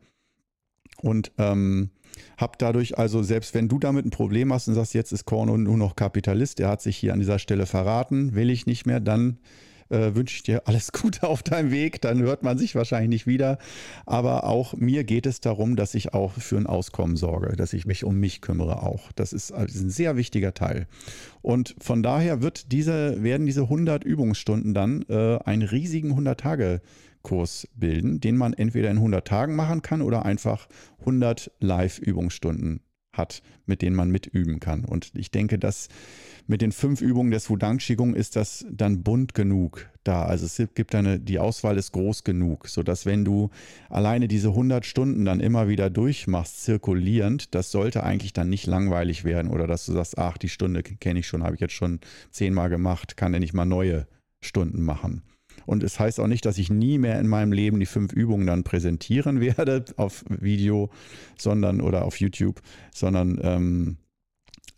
Und 1.02 1.32
ähm, 1.38 1.90
habe 2.37 2.54
dadurch 2.58 2.98
also, 2.98 3.22
selbst 3.22 3.54
wenn 3.54 3.68
du 3.68 3.78
damit 3.78 4.06
ein 4.06 4.11
Problem 4.11 4.52
hast 4.52 4.68
und 4.68 4.74
sagst, 4.74 4.94
jetzt 4.94 5.12
ist 5.12 5.24
Korno 5.24 5.56
nur 5.56 5.76
noch 5.76 5.96
Kapitalist, 5.96 6.58
der 6.58 6.68
hat 6.68 6.82
sich 6.82 6.96
hier 6.96 7.12
an 7.12 7.18
dieser 7.18 7.38
Stelle 7.38 7.66
verraten, 7.66 8.35
will 8.35 8.50
ich 8.50 8.66
nicht 8.66 8.87
mehr, 8.87 9.00
dann 9.00 9.38
äh, 9.92 10.14
wünsche 10.14 10.37
ich 10.37 10.42
dir 10.42 10.66
alles 10.66 10.92
Gute 10.92 11.28
auf 11.28 11.42
deinem 11.42 11.70
Weg. 11.70 12.00
Dann 12.00 12.22
hört 12.22 12.42
man 12.42 12.59
sich 12.59 12.74
wahrscheinlich 12.74 13.11
nicht 13.11 13.26
wieder. 13.26 13.59
Aber 14.07 14.44
auch 14.44 14.74
mir 14.74 15.05
geht 15.05 15.26
es 15.26 15.40
darum, 15.40 15.76
dass 15.76 15.94
ich 15.94 16.14
auch 16.14 16.33
für 16.33 16.57
ein 16.57 16.66
Auskommen 16.66 17.16
sorge, 17.16 17.57
dass 17.57 17.72
ich 17.72 17.87
mich 17.87 18.05
um 18.05 18.18
mich 18.18 18.40
kümmere 18.40 18.83
auch. 18.83 19.12
Das 19.12 19.33
ist, 19.33 19.52
ein 19.52 19.68
sehr 19.68 20.16
wichtiger 20.16 20.55
Teil. 20.55 20.87
Und 21.42 21.74
von 21.81 22.02
daher 22.02 22.42
wird 22.42 22.72
diese, 22.72 23.22
werden 23.22 23.46
diese 23.46 23.62
100 23.62 24.05
Übungsstunden 24.05 24.74
dann 24.74 25.05
äh, 25.09 25.38
einen 25.44 25.62
riesigen 25.62 26.11
100 26.11 26.40
Tage 26.40 26.81
Kurs 27.22 27.68
bilden, 27.76 28.20
den 28.20 28.37
man 28.37 28.52
entweder 28.52 28.90
in 28.90 28.96
100 28.96 29.26
Tagen 29.26 29.55
machen 29.55 29.83
kann 29.83 30.02
oder 30.02 30.24
einfach 30.24 30.66
100 31.00 31.52
Live-Übungsstunden 31.61 32.81
hat, 33.12 33.42
mit 33.66 33.83
denen 33.83 33.96
man 33.96 34.11
mitüben 34.11 34.61
kann. 34.61 34.85
Und 34.85 35.12
ich 35.14 35.31
denke, 35.31 35.59
dass 35.59 35.88
mit 36.46 36.62
den 36.62 36.72
fünf 36.72 37.01
Übungen 37.01 37.31
des 37.31 37.48
Wudang 37.51 37.79
Qigong 37.79 38.14
ist 38.14 38.37
das 38.37 38.66
dann 38.70 39.03
bunt 39.03 39.35
genug 39.35 39.88
da. 40.05 40.25
Also 40.25 40.46
es 40.46 40.68
gibt 40.75 40.94
eine, 40.94 41.20
die 41.20 41.38
Auswahl 41.38 41.77
ist 41.77 41.92
groß 41.92 42.25
genug, 42.25 42.68
sodass 42.68 43.07
wenn 43.07 43.25
du 43.25 43.51
alleine 43.88 44.29
diese 44.29 44.48
100 44.48 44.85
Stunden 44.85 45.25
dann 45.25 45.40
immer 45.40 45.68
wieder 45.68 45.90
durchmachst, 45.90 46.64
zirkulierend, 46.64 47.55
das 47.55 47.70
sollte 47.70 48.03
eigentlich 48.03 48.33
dann 48.33 48.48
nicht 48.48 48.66
langweilig 48.66 49.25
werden 49.25 49.51
oder 49.51 49.66
dass 49.66 49.87
du 49.87 49.92
sagst, 49.92 50.18
ach, 50.18 50.38
die 50.38 50.48
Stunde 50.48 50.83
kenne 50.83 51.20
ich 51.20 51.27
schon, 51.27 51.42
habe 51.42 51.55
ich 51.55 51.61
jetzt 51.61 51.75
schon 51.75 52.01
zehnmal 52.31 52.70
gemacht, 52.70 53.16
kann 53.16 53.33
ja 53.33 53.38
nicht 53.38 53.55
mal 53.55 53.64
neue 53.64 54.07
Stunden 54.40 54.83
machen. 54.83 55.22
Und 55.66 55.83
es 55.83 55.98
heißt 55.98 56.20
auch 56.20 56.27
nicht, 56.27 56.44
dass 56.44 56.59
ich 56.59 56.70
nie 56.70 56.98
mehr 56.98 57.18
in 57.20 57.29
meinem 57.29 57.53
Leben 57.53 57.81
die 57.81 57.87
fünf 57.87 58.12
Übungen 58.12 58.46
dann 58.46 58.64
präsentieren 58.64 59.40
werde 59.40 59.85
auf 59.96 60.25
Video, 60.29 60.90
sondern 61.38 61.81
oder 61.81 62.05
auf 62.05 62.20
YouTube, 62.20 62.61
sondern 62.94 63.38
ähm, 63.42 63.96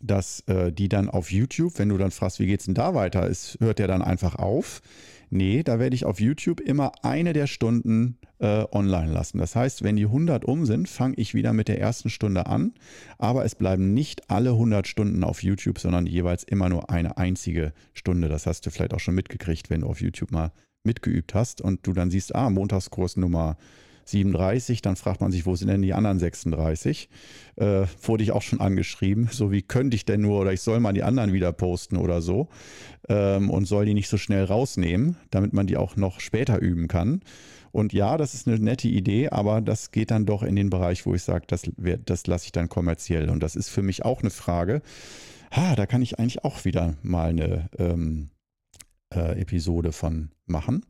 dass 0.01 0.41
äh, 0.47 0.71
die 0.71 0.89
dann 0.89 1.09
auf 1.09 1.31
YouTube, 1.31 1.79
wenn 1.79 1.89
du 1.89 1.97
dann 1.97 2.11
fragst, 2.11 2.39
wie 2.39 2.47
geht's 2.47 2.65
denn 2.65 2.73
da 2.73 2.93
weiter, 2.93 3.29
es 3.29 3.57
hört 3.59 3.79
ja 3.79 3.87
dann 3.87 4.01
einfach 4.01 4.35
auf. 4.35 4.81
Nee, 5.29 5.63
da 5.63 5.79
werde 5.79 5.95
ich 5.95 6.05
auf 6.05 6.19
YouTube 6.19 6.59
immer 6.59 6.91
eine 7.01 7.33
der 7.33 7.47
Stunden 7.47 8.19
äh, 8.39 8.63
online 8.71 9.11
lassen. 9.11 9.39
Das 9.39 9.55
heißt, 9.55 9.83
wenn 9.83 9.95
die 9.95 10.05
100 10.05 10.45
um 10.45 10.65
sind, 10.65 10.87
fange 10.87 11.15
ich 11.17 11.33
wieder 11.33 11.51
mit 11.51 11.67
der 11.67 11.79
ersten 11.79 12.09
Stunde 12.09 12.45
an. 12.45 12.73
Aber 13.17 13.43
es 13.43 13.55
bleiben 13.55 13.93
nicht 13.93 14.29
alle 14.29 14.51
100 14.51 14.87
Stunden 14.87 15.23
auf 15.23 15.41
YouTube, 15.41 15.79
sondern 15.79 16.05
jeweils 16.05 16.43
immer 16.43 16.69
nur 16.69 16.89
eine 16.89 17.17
einzige 17.17 17.73
Stunde. 17.93 18.29
Das 18.29 18.45
hast 18.45 18.65
du 18.65 18.69
vielleicht 18.69 18.93
auch 18.93 18.99
schon 18.99 19.15
mitgekriegt, 19.15 19.69
wenn 19.69 19.81
du 19.81 19.87
auf 19.87 19.99
YouTube 19.99 20.31
mal 20.31 20.51
mitgeübt 20.85 21.33
hast 21.33 21.61
und 21.61 21.85
du 21.87 21.93
dann 21.93 22.11
siehst, 22.11 22.35
ah, 22.35 22.49
Montagskurs 22.49 23.17
Nummer 23.17 23.57
37, 24.05 24.81
dann 24.81 24.95
fragt 24.95 25.21
man 25.21 25.31
sich, 25.31 25.45
wo 25.45 25.55
sind 25.55 25.67
denn 25.67 25.81
die 25.81 25.93
anderen 25.93 26.19
36? 26.19 27.09
Äh, 27.55 27.85
wurde 28.01 28.23
ich 28.23 28.31
auch 28.31 28.41
schon 28.41 28.61
angeschrieben, 28.61 29.29
so 29.31 29.51
wie 29.51 29.61
könnte 29.61 29.95
ich 29.95 30.05
denn 30.05 30.21
nur 30.21 30.39
oder 30.39 30.53
ich 30.53 30.61
soll 30.61 30.79
mal 30.79 30.93
die 30.93 31.03
anderen 31.03 31.33
wieder 31.33 31.51
posten 31.51 31.97
oder 31.97 32.21
so 32.21 32.47
ähm, 33.09 33.49
und 33.49 33.65
soll 33.65 33.85
die 33.85 33.93
nicht 33.93 34.09
so 34.09 34.17
schnell 34.17 34.45
rausnehmen, 34.45 35.17
damit 35.31 35.53
man 35.53 35.67
die 35.67 35.77
auch 35.77 35.95
noch 35.95 36.19
später 36.19 36.59
üben 36.59 36.87
kann. 36.87 37.21
Und 37.71 37.91
ja, 37.91 38.15
das 38.15 38.33
ist 38.33 38.47
eine 38.47 38.57
nette 38.57 38.87
Idee, 38.87 39.29
aber 39.29 39.59
das 39.59 39.91
geht 39.91 40.09
dann 40.09 40.25
doch 40.25 40.43
in 40.43 40.55
den 40.55 40.69
Bereich, 40.69 41.05
wo 41.05 41.13
ich 41.13 41.23
sage, 41.23 41.43
das, 41.47 41.63
das 42.05 42.25
lasse 42.25 42.45
ich 42.45 42.53
dann 42.53 42.69
kommerziell. 42.69 43.29
Und 43.29 43.43
das 43.43 43.57
ist 43.57 43.67
für 43.67 43.81
mich 43.81 44.05
auch 44.05 44.21
eine 44.21 44.29
Frage. 44.29 44.81
Ha, 45.51 45.75
da 45.75 45.85
kann 45.85 46.01
ich 46.01 46.17
eigentlich 46.17 46.45
auch 46.45 46.63
wieder 46.63 46.93
mal 47.01 47.31
eine 47.31 47.69
ähm, 47.77 48.29
äh, 49.13 49.39
Episode 49.39 49.91
von 49.91 50.31
machen. 50.45 50.85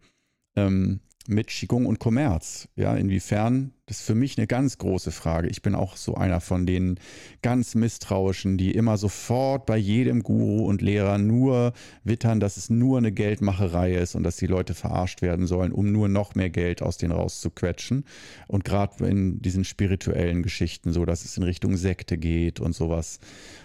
Ähm, 0.56 1.01
mit 1.28 1.47
Qigong 1.47 1.86
und 1.86 1.99
Kommerz. 1.99 2.67
Ja, 2.75 2.95
inwiefern, 2.95 3.73
das 3.88 3.99
ist 3.99 4.06
für 4.06 4.15
mich 4.15 4.38
eine 4.38 4.47
ganz 4.47 4.78
große 4.78 5.12
Frage. 5.12 5.47
Ich 5.47 5.62
bin 5.62 5.75
auch 5.75 5.97
so 5.97 6.15
einer 6.15 6.39
von 6.39 6.65
den 6.65 6.99
ganz 7.41 7.75
misstrauischen, 7.75 8.58
die 8.58 8.71
immer 8.71 8.97
sofort 8.97 9.65
bei 9.65 9.78
jedem 9.78 10.21
Guru 10.21 10.65
und 10.65 10.82
Lehrer 10.82 11.17
nur 11.17 11.73
wittern, 12.04 12.39
dass 12.39 12.58
es 12.58 12.69
nur 12.69 12.97
eine 12.97 13.12
Geldmacherei 13.12 13.95
ist 13.95 14.15
und 14.15 14.23
dass 14.23 14.38
die 14.38 14.47
Leute 14.47 14.73
verarscht 14.73 15.21
werden 15.21 15.47
sollen, 15.47 15.71
um 15.71 15.91
nur 15.91 16.08
noch 16.10 16.36
mehr 16.36 16.49
Geld 16.49 16.82
aus 16.82 16.97
denen 16.97 17.13
rauszuquetschen. 17.13 18.06
Und 18.47 18.63
gerade 18.63 19.06
in 19.08 19.41
diesen 19.41 19.63
spirituellen 19.63 20.43
Geschichten, 20.43 20.93
so 20.93 21.06
dass 21.06 21.25
es 21.25 21.38
in 21.38 21.43
Richtung 21.43 21.75
Sekte 21.75 22.17
geht 22.17 22.60
und 22.60 22.73
sowas. 22.73 23.19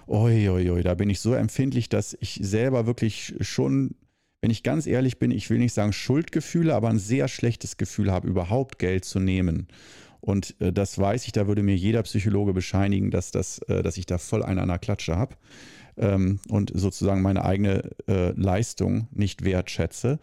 Oi, 0.07 0.83
da 0.83 0.95
bin 0.95 1.11
ich 1.11 1.21
so 1.21 1.35
empfindlich, 1.35 1.89
dass 1.89 2.17
ich 2.21 2.41
selber 2.43 2.87
wirklich 2.87 3.35
schon 3.41 3.95
wenn 4.41 4.51
ich 4.51 4.63
ganz 4.63 4.87
ehrlich 4.87 5.19
bin, 5.19 5.31
ich 5.31 5.51
will 5.51 5.59
nicht 5.59 5.75
sagen 5.75 5.93
Schuldgefühle, 5.93 6.75
aber 6.75 6.89
ein 6.89 6.99
sehr 6.99 7.29
schlechtes 7.29 7.77
Gefühl 7.77 8.11
habe, 8.11 8.29
überhaupt 8.29 8.79
Geld 8.79 9.05
zu 9.05 9.21
nehmen. 9.21 9.69
Und 10.21 10.55
äh, 10.61 10.73
das 10.73 10.99
weiß 10.99 11.27
ich, 11.27 11.33
da 11.33 11.47
würde 11.47 11.63
mir 11.63 11.77
jeder 11.77 12.03
Psychologe 12.03 12.53
bescheinigen, 12.53 13.11
dass, 13.11 13.31
das, 13.31 13.59
äh, 13.69 13.83
dass 13.83 13.97
ich 13.97 14.07
da 14.07 14.19
voll 14.19 14.43
einen 14.43 14.59
an 14.59 14.69
der 14.69 14.79
Klatsche 14.79 15.17
habe 15.17 15.37
ähm, 15.97 16.41
und 16.49 16.73
sozusagen 16.75 17.23
meine 17.23 17.45
eigene 17.45 17.91
äh, 18.09 18.31
Leistung 18.33 19.09
nicht 19.13 19.45
wertschätze 19.45 20.19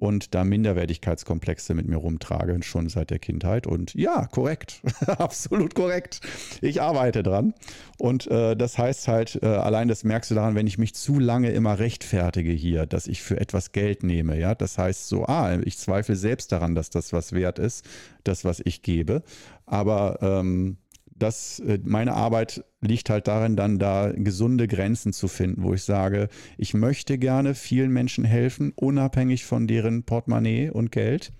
und 0.00 0.34
da 0.34 0.44
Minderwertigkeitskomplexe 0.44 1.74
mit 1.74 1.86
mir 1.86 1.98
rumtrage, 1.98 2.62
schon 2.62 2.88
seit 2.88 3.10
der 3.10 3.18
Kindheit. 3.18 3.66
Und 3.66 3.94
ja, 3.94 4.26
korrekt, 4.26 4.80
absolut 5.06 5.74
korrekt. 5.74 6.20
Ich 6.62 6.80
arbeite 6.80 7.22
dran. 7.22 7.52
Und 7.98 8.26
äh, 8.28 8.56
das 8.56 8.78
heißt 8.78 9.08
halt, 9.08 9.38
äh, 9.42 9.46
allein 9.46 9.88
das 9.88 10.02
merkst 10.02 10.30
du 10.30 10.34
daran, 10.34 10.54
wenn 10.54 10.66
ich 10.66 10.78
mich 10.78 10.94
zu 10.94 11.18
lange 11.18 11.50
immer 11.50 11.78
rechtfertige 11.78 12.50
hier, 12.50 12.86
dass 12.86 13.06
ich 13.06 13.22
für 13.22 13.38
etwas 13.38 13.72
Geld 13.72 14.02
nehme. 14.02 14.40
Ja, 14.40 14.54
das 14.54 14.78
heißt 14.78 15.06
so, 15.06 15.26
ah, 15.26 15.58
ich 15.62 15.76
zweifle 15.76 16.16
selbst 16.16 16.50
daran, 16.50 16.74
dass 16.74 16.88
das 16.88 17.12
was 17.12 17.34
wert 17.34 17.58
ist, 17.58 17.84
das, 18.24 18.46
was 18.46 18.62
ich 18.64 18.80
gebe. 18.80 19.22
Aber 19.66 20.18
ähm, 20.22 20.78
das, 21.22 21.60
äh, 21.60 21.78
meine 21.84 22.14
Arbeit 22.14 22.64
liegt 22.80 23.10
halt 23.10 23.28
darin, 23.28 23.56
dann 23.56 23.78
da 23.78 24.12
gesunde 24.14 24.66
Grenzen 24.66 25.12
zu 25.12 25.28
finden, 25.28 25.62
wo 25.62 25.74
ich 25.74 25.84
sage, 25.84 26.28
ich 26.58 26.74
möchte 26.74 27.18
gerne 27.18 27.54
vielen 27.54 27.92
Menschen 27.92 28.24
helfen, 28.24 28.72
unabhängig 28.74 29.44
von 29.44 29.66
deren 29.66 30.04
Portemonnaie 30.04 30.70
und 30.70 30.90
Geld. 30.92 31.32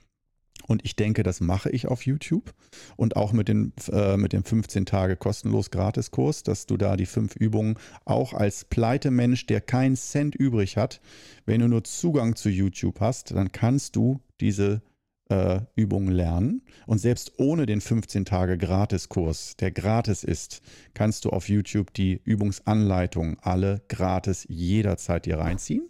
Und 0.66 0.84
ich 0.84 0.94
denke, 0.94 1.24
das 1.24 1.40
mache 1.40 1.70
ich 1.70 1.88
auf 1.88 2.06
YouTube 2.06 2.54
und 2.96 3.16
auch 3.16 3.32
mit, 3.32 3.48
den, 3.48 3.72
äh, 3.90 4.16
mit 4.16 4.32
dem 4.32 4.44
15 4.44 4.86
Tage 4.86 5.16
kostenlos 5.16 5.70
Gratiskurs, 5.70 6.44
dass 6.44 6.66
du 6.66 6.76
da 6.76 6.96
die 6.96 7.06
fünf 7.06 7.34
Übungen 7.34 7.76
auch 8.04 8.34
als 8.34 8.66
Pleite-Mensch, 8.66 9.46
der 9.46 9.60
keinen 9.60 9.96
Cent 9.96 10.36
übrig 10.36 10.76
hat, 10.76 11.00
wenn 11.44 11.60
du 11.60 11.68
nur 11.68 11.82
Zugang 11.82 12.36
zu 12.36 12.50
YouTube 12.50 13.00
hast, 13.00 13.32
dann 13.32 13.50
kannst 13.50 13.96
du 13.96 14.20
diese 14.40 14.82
äh, 15.30 15.60
Übungen 15.76 16.10
lernen. 16.10 16.62
Und 16.86 16.98
selbst 16.98 17.32
ohne 17.38 17.64
den 17.64 17.80
15 17.80 18.24
Tage 18.24 18.58
Gratiskurs, 18.58 19.56
der 19.56 19.70
gratis 19.70 20.24
ist, 20.24 20.60
kannst 20.92 21.24
du 21.24 21.30
auf 21.30 21.48
YouTube 21.48 21.94
die 21.94 22.20
Übungsanleitungen 22.24 23.38
alle 23.40 23.82
gratis 23.88 24.46
jederzeit 24.48 25.26
dir 25.26 25.38
reinziehen. 25.38 25.88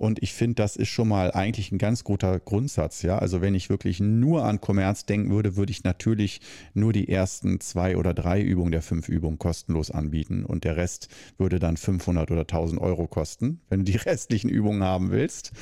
Und 0.00 0.22
ich 0.22 0.32
finde, 0.32 0.54
das 0.54 0.76
ist 0.76 0.88
schon 0.88 1.08
mal 1.08 1.30
eigentlich 1.32 1.72
ein 1.72 1.76
ganz 1.76 2.04
guter 2.04 2.40
Grundsatz. 2.40 3.02
Ja, 3.02 3.18
also 3.18 3.42
wenn 3.42 3.54
ich 3.54 3.68
wirklich 3.68 4.00
nur 4.00 4.46
an 4.46 4.58
Kommerz 4.58 5.04
denken 5.04 5.30
würde, 5.30 5.56
würde 5.56 5.72
ich 5.72 5.84
natürlich 5.84 6.40
nur 6.72 6.94
die 6.94 7.10
ersten 7.10 7.60
zwei 7.60 7.98
oder 7.98 8.14
drei 8.14 8.40
Übungen 8.40 8.72
der 8.72 8.80
fünf 8.80 9.10
Übungen 9.10 9.38
kostenlos 9.38 9.90
anbieten 9.90 10.46
und 10.46 10.64
der 10.64 10.78
Rest 10.78 11.08
würde 11.36 11.58
dann 11.58 11.76
500 11.76 12.30
oder 12.30 12.40
1000 12.40 12.80
Euro 12.80 13.08
kosten. 13.08 13.60
Wenn 13.68 13.80
du 13.80 13.92
die 13.92 13.98
restlichen 13.98 14.48
Übungen 14.48 14.82
haben 14.82 15.10
willst, 15.10 15.52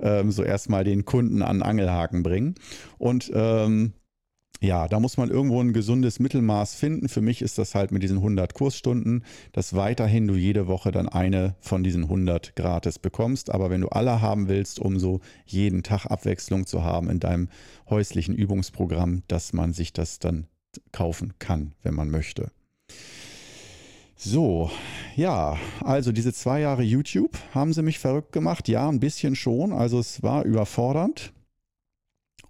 ähm, 0.00 0.32
so 0.32 0.42
erstmal 0.42 0.82
den 0.82 1.04
Kunden 1.04 1.40
an 1.42 1.62
Angelhaken 1.62 2.24
bringen. 2.24 2.56
Und 2.98 3.30
ähm, 3.32 3.92
ja, 4.60 4.88
da 4.88 5.00
muss 5.00 5.16
man 5.16 5.30
irgendwo 5.30 5.60
ein 5.60 5.72
gesundes 5.72 6.20
Mittelmaß 6.20 6.74
finden. 6.74 7.08
Für 7.08 7.20
mich 7.20 7.42
ist 7.42 7.58
das 7.58 7.74
halt 7.74 7.92
mit 7.92 8.02
diesen 8.02 8.18
100 8.18 8.54
Kursstunden, 8.54 9.24
dass 9.52 9.74
weiterhin 9.74 10.26
du 10.26 10.34
jede 10.34 10.66
Woche 10.66 10.90
dann 10.90 11.08
eine 11.08 11.54
von 11.60 11.82
diesen 11.82 12.04
100 12.04 12.56
gratis 12.56 12.98
bekommst. 12.98 13.50
Aber 13.50 13.70
wenn 13.70 13.82
du 13.82 13.88
alle 13.88 14.20
haben 14.20 14.48
willst, 14.48 14.78
um 14.78 14.98
so 14.98 15.20
jeden 15.44 15.82
Tag 15.82 16.06
Abwechslung 16.06 16.66
zu 16.66 16.82
haben 16.82 17.10
in 17.10 17.20
deinem 17.20 17.48
häuslichen 17.90 18.34
Übungsprogramm, 18.34 19.22
dass 19.28 19.52
man 19.52 19.72
sich 19.72 19.92
das 19.92 20.18
dann 20.18 20.46
kaufen 20.92 21.34
kann, 21.38 21.72
wenn 21.82 21.94
man 21.94 22.10
möchte. 22.10 22.50
So, 24.16 24.70
ja, 25.16 25.58
also 25.80 26.12
diese 26.12 26.32
zwei 26.32 26.60
Jahre 26.60 26.82
YouTube 26.82 27.36
haben 27.52 27.72
sie 27.72 27.82
mich 27.82 27.98
verrückt 27.98 28.32
gemacht. 28.32 28.68
Ja, 28.68 28.88
ein 28.88 29.00
bisschen 29.00 29.36
schon. 29.36 29.72
Also 29.72 29.98
es 29.98 30.22
war 30.22 30.44
überfordernd. 30.44 31.32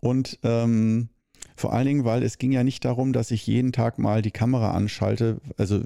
Und 0.00 0.38
ähm, 0.42 1.08
vor 1.56 1.72
allen 1.72 1.86
Dingen, 1.86 2.04
weil 2.04 2.22
es 2.22 2.38
ging 2.38 2.50
ja 2.50 2.64
nicht 2.64 2.84
darum, 2.84 3.12
dass 3.12 3.30
ich 3.30 3.46
jeden 3.46 3.72
Tag 3.72 3.98
mal 3.98 4.22
die 4.22 4.32
Kamera 4.32 4.72
anschalte. 4.72 5.40
Also 5.56 5.82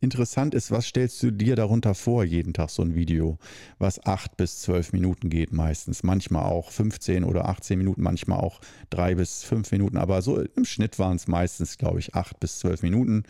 interessant 0.00 0.54
ist, 0.54 0.70
was 0.70 0.86
stellst 0.86 1.22
du 1.22 1.30
dir 1.30 1.56
darunter 1.56 1.94
vor, 1.94 2.22
jeden 2.22 2.52
Tag 2.52 2.70
so 2.70 2.82
ein 2.82 2.94
Video, 2.94 3.38
was 3.78 4.04
acht 4.04 4.36
bis 4.36 4.60
zwölf 4.60 4.92
Minuten 4.92 5.30
geht 5.30 5.52
meistens, 5.52 6.02
manchmal 6.02 6.44
auch 6.44 6.70
15 6.70 7.24
oder 7.24 7.48
18 7.48 7.78
Minuten, 7.78 8.02
manchmal 8.02 8.40
auch 8.40 8.60
drei 8.90 9.14
bis 9.14 9.42
fünf 9.42 9.72
Minuten, 9.72 9.96
aber 9.96 10.20
so 10.20 10.38
im 10.40 10.64
Schnitt 10.66 10.98
waren 10.98 11.16
es 11.16 11.28
meistens, 11.28 11.78
glaube 11.78 11.98
ich, 11.98 12.14
acht 12.14 12.38
bis 12.38 12.58
zwölf 12.58 12.82
Minuten 12.82 13.24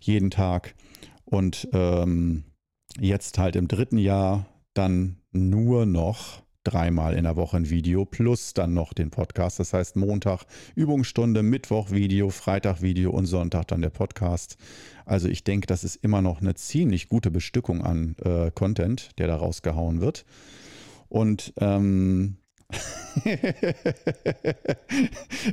jeden 0.00 0.30
Tag. 0.30 0.74
Und 1.24 1.68
ähm, 1.72 2.44
jetzt 2.98 3.38
halt 3.38 3.56
im 3.56 3.68
dritten 3.68 3.98
Jahr 3.98 4.46
dann 4.74 5.16
nur 5.32 5.86
noch 5.86 6.42
dreimal 6.64 7.14
in 7.14 7.24
der 7.24 7.36
Woche 7.36 7.56
ein 7.56 7.70
Video 7.70 8.04
plus 8.04 8.54
dann 8.54 8.74
noch 8.74 8.92
den 8.92 9.10
Podcast. 9.10 9.58
Das 9.58 9.72
heißt 9.72 9.96
Montag 9.96 10.44
Übungsstunde, 10.74 11.42
Mittwoch 11.42 11.90
Video, 11.90 12.30
Freitag 12.30 12.82
Video 12.82 13.10
und 13.10 13.26
Sonntag 13.26 13.68
dann 13.68 13.82
der 13.82 13.90
Podcast. 13.90 14.56
Also 15.04 15.28
ich 15.28 15.44
denke, 15.44 15.66
das 15.66 15.84
ist 15.84 15.96
immer 15.96 16.22
noch 16.22 16.40
eine 16.40 16.54
ziemlich 16.54 17.08
gute 17.08 17.30
Bestückung 17.30 17.82
an 17.84 18.16
äh, 18.24 18.50
Content, 18.50 19.10
der 19.18 19.26
da 19.28 19.36
rausgehauen 19.36 20.00
wird. 20.00 20.24
Und 21.08 21.54
ähm, 21.58 22.36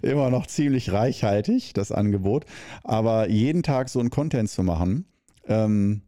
immer 0.02 0.30
noch 0.30 0.48
ziemlich 0.48 0.92
reichhaltig, 0.92 1.74
das 1.74 1.92
Angebot. 1.94 2.46
Aber 2.84 3.30
jeden 3.30 3.64
Tag 3.64 3.90
so 3.90 4.00
einen 4.00 4.10
Content 4.10 4.50
zu 4.50 4.64
machen, 4.64 5.06
ähm, 5.48 6.02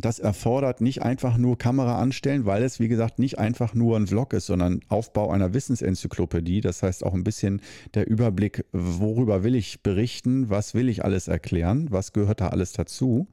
das 0.00 0.18
erfordert 0.18 0.80
nicht 0.80 1.02
einfach 1.02 1.36
nur 1.36 1.56
Kamera 1.56 1.98
anstellen, 1.98 2.46
weil 2.46 2.62
es, 2.62 2.80
wie 2.80 2.88
gesagt, 2.88 3.18
nicht 3.18 3.38
einfach 3.38 3.74
nur 3.74 3.96
ein 3.96 4.06
Vlog 4.06 4.32
ist, 4.32 4.46
sondern 4.46 4.80
Aufbau 4.88 5.30
einer 5.30 5.54
Wissensenzyklopädie. 5.54 6.60
Das 6.60 6.82
heißt 6.82 7.04
auch 7.04 7.14
ein 7.14 7.24
bisschen 7.24 7.60
der 7.94 8.08
Überblick, 8.08 8.64
worüber 8.72 9.44
will 9.44 9.54
ich 9.54 9.82
berichten, 9.82 10.50
was 10.50 10.74
will 10.74 10.88
ich 10.88 11.04
alles 11.04 11.28
erklären, 11.28 11.88
was 11.90 12.12
gehört 12.12 12.40
da 12.40 12.48
alles 12.48 12.72
dazu. 12.72 13.28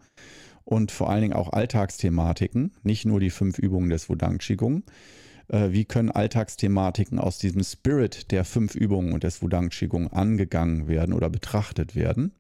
Und 0.64 0.92
vor 0.92 1.10
allen 1.10 1.22
Dingen 1.22 1.34
auch 1.34 1.52
Alltagsthematiken, 1.52 2.72
nicht 2.84 3.06
nur 3.06 3.20
die 3.20 3.32
fünf 3.32 3.58
Übungen 3.58 3.90
des 3.90 4.10
Wudang 4.10 4.38
Qigong. 4.38 4.84
Äh, 5.48 5.72
wie 5.72 5.86
können 5.86 6.12
Alltagsthematiken 6.12 7.18
aus 7.18 7.40
diesem 7.40 7.64
Spirit 7.64 8.32
der 8.32 8.46
fünf 8.46 8.76
Übungen 8.76 9.14
und 9.14 9.24
des 9.24 9.42
Wudang 9.42 9.70
Qigong 9.70 10.10
angegangen 10.10 10.88
werden 10.88 11.14
oder 11.14 11.30
betrachtet 11.30 11.96
werden? 11.96 12.32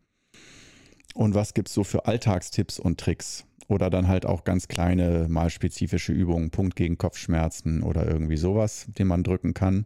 Und 1.13 1.34
was 1.34 1.53
gibt 1.53 1.67
es 1.67 1.73
so 1.73 1.84
für 1.84 2.05
Alltagstipps 2.05 2.79
und 2.79 2.99
Tricks? 2.99 3.45
Oder 3.71 3.89
dann 3.89 4.10
halt 4.10 4.25
auch 4.25 4.43
ganz 4.43 4.67
kleine, 4.67 5.27
mal 5.29 5.49
spezifische 5.49 6.12
Übungen, 6.12 6.51
Punkt 6.51 6.75
gegen 6.75 6.97
Kopfschmerzen 6.97 7.84
oder 7.84 8.05
irgendwie 8.05 8.36
sowas, 8.36 8.86
den 8.99 9.07
man 9.07 9.23
drücken 9.23 9.53
kann. 9.53 9.86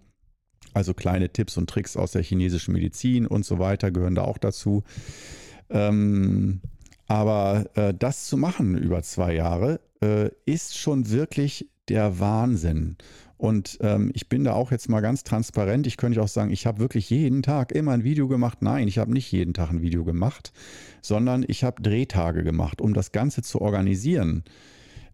Also 0.74 0.96
kleine 0.96 1.30
Tipps 1.30 1.56
und 1.56 1.70
Tricks 1.70 1.96
aus 1.96 2.12
der 2.12 2.24
chinesischen 2.24 2.74
Medizin 2.74 3.28
und 3.28 3.46
so 3.46 3.60
weiter 3.60 3.92
gehören 3.92 4.16
da 4.16 4.24
auch 4.24 4.40
dazu. 4.40 4.84
Ähm, 5.70 6.62
aber 7.06 7.66
äh, 7.76 7.94
das 7.94 8.26
zu 8.26 8.38
machen 8.38 8.76
über 8.76 9.04
zwei 9.04 9.36
Jahre 9.36 9.80
äh, 10.02 10.32
ist 10.46 10.80
schon 10.80 11.12
wirklich 11.12 11.70
der 11.88 12.20
Wahnsinn. 12.20 12.98
Und 13.38 13.78
ähm, 13.82 14.12
ich 14.14 14.30
bin 14.30 14.44
da 14.46 14.54
auch 14.54 14.72
jetzt 14.72 14.90
mal 14.90 15.02
ganz 15.02 15.24
transparent. 15.24 15.88
Ich 15.88 15.98
könnte 15.98 16.22
auch 16.22 16.28
sagen, 16.28 16.52
ich 16.52 16.66
habe 16.66 16.80
wirklich 16.80 17.10
jeden 17.10 17.44
Tag 17.44 17.74
immer 17.74 17.92
ein 17.92 18.04
Video 18.04 18.28
gemacht. 18.28 18.62
Nein, 18.62 18.88
ich 18.88 18.98
habe 18.98 19.12
nicht 19.12 19.32
jeden 19.32 19.54
Tag 19.54 19.72
ein 19.72 19.82
Video 19.82 20.06
gemacht, 20.06 20.54
sondern 21.02 21.44
ich 21.48 21.64
habe 21.64 21.82
Drehtage 21.82 22.44
gemacht, 22.44 22.80
um 22.82 22.94
das 22.94 23.12
Ganze 23.12 23.42
zu 23.42 23.62
organisieren. 23.62 24.44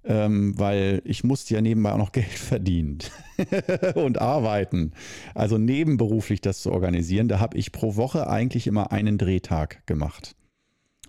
Ähm, 0.03 0.57
weil 0.57 1.03
ich 1.05 1.23
musste 1.23 1.53
ja 1.53 1.61
nebenbei 1.61 1.91
auch 1.91 1.97
noch 1.97 2.11
Geld 2.11 2.27
verdienen 2.27 2.99
und 3.95 4.19
arbeiten. 4.19 4.93
Also 5.35 5.57
nebenberuflich 5.57 6.41
das 6.41 6.61
zu 6.61 6.71
organisieren, 6.71 7.27
da 7.27 7.39
habe 7.39 7.57
ich 7.57 7.71
pro 7.71 7.95
Woche 7.95 8.27
eigentlich 8.27 8.65
immer 8.65 8.91
einen 8.91 9.19
Drehtag 9.19 9.85
gemacht, 9.85 10.35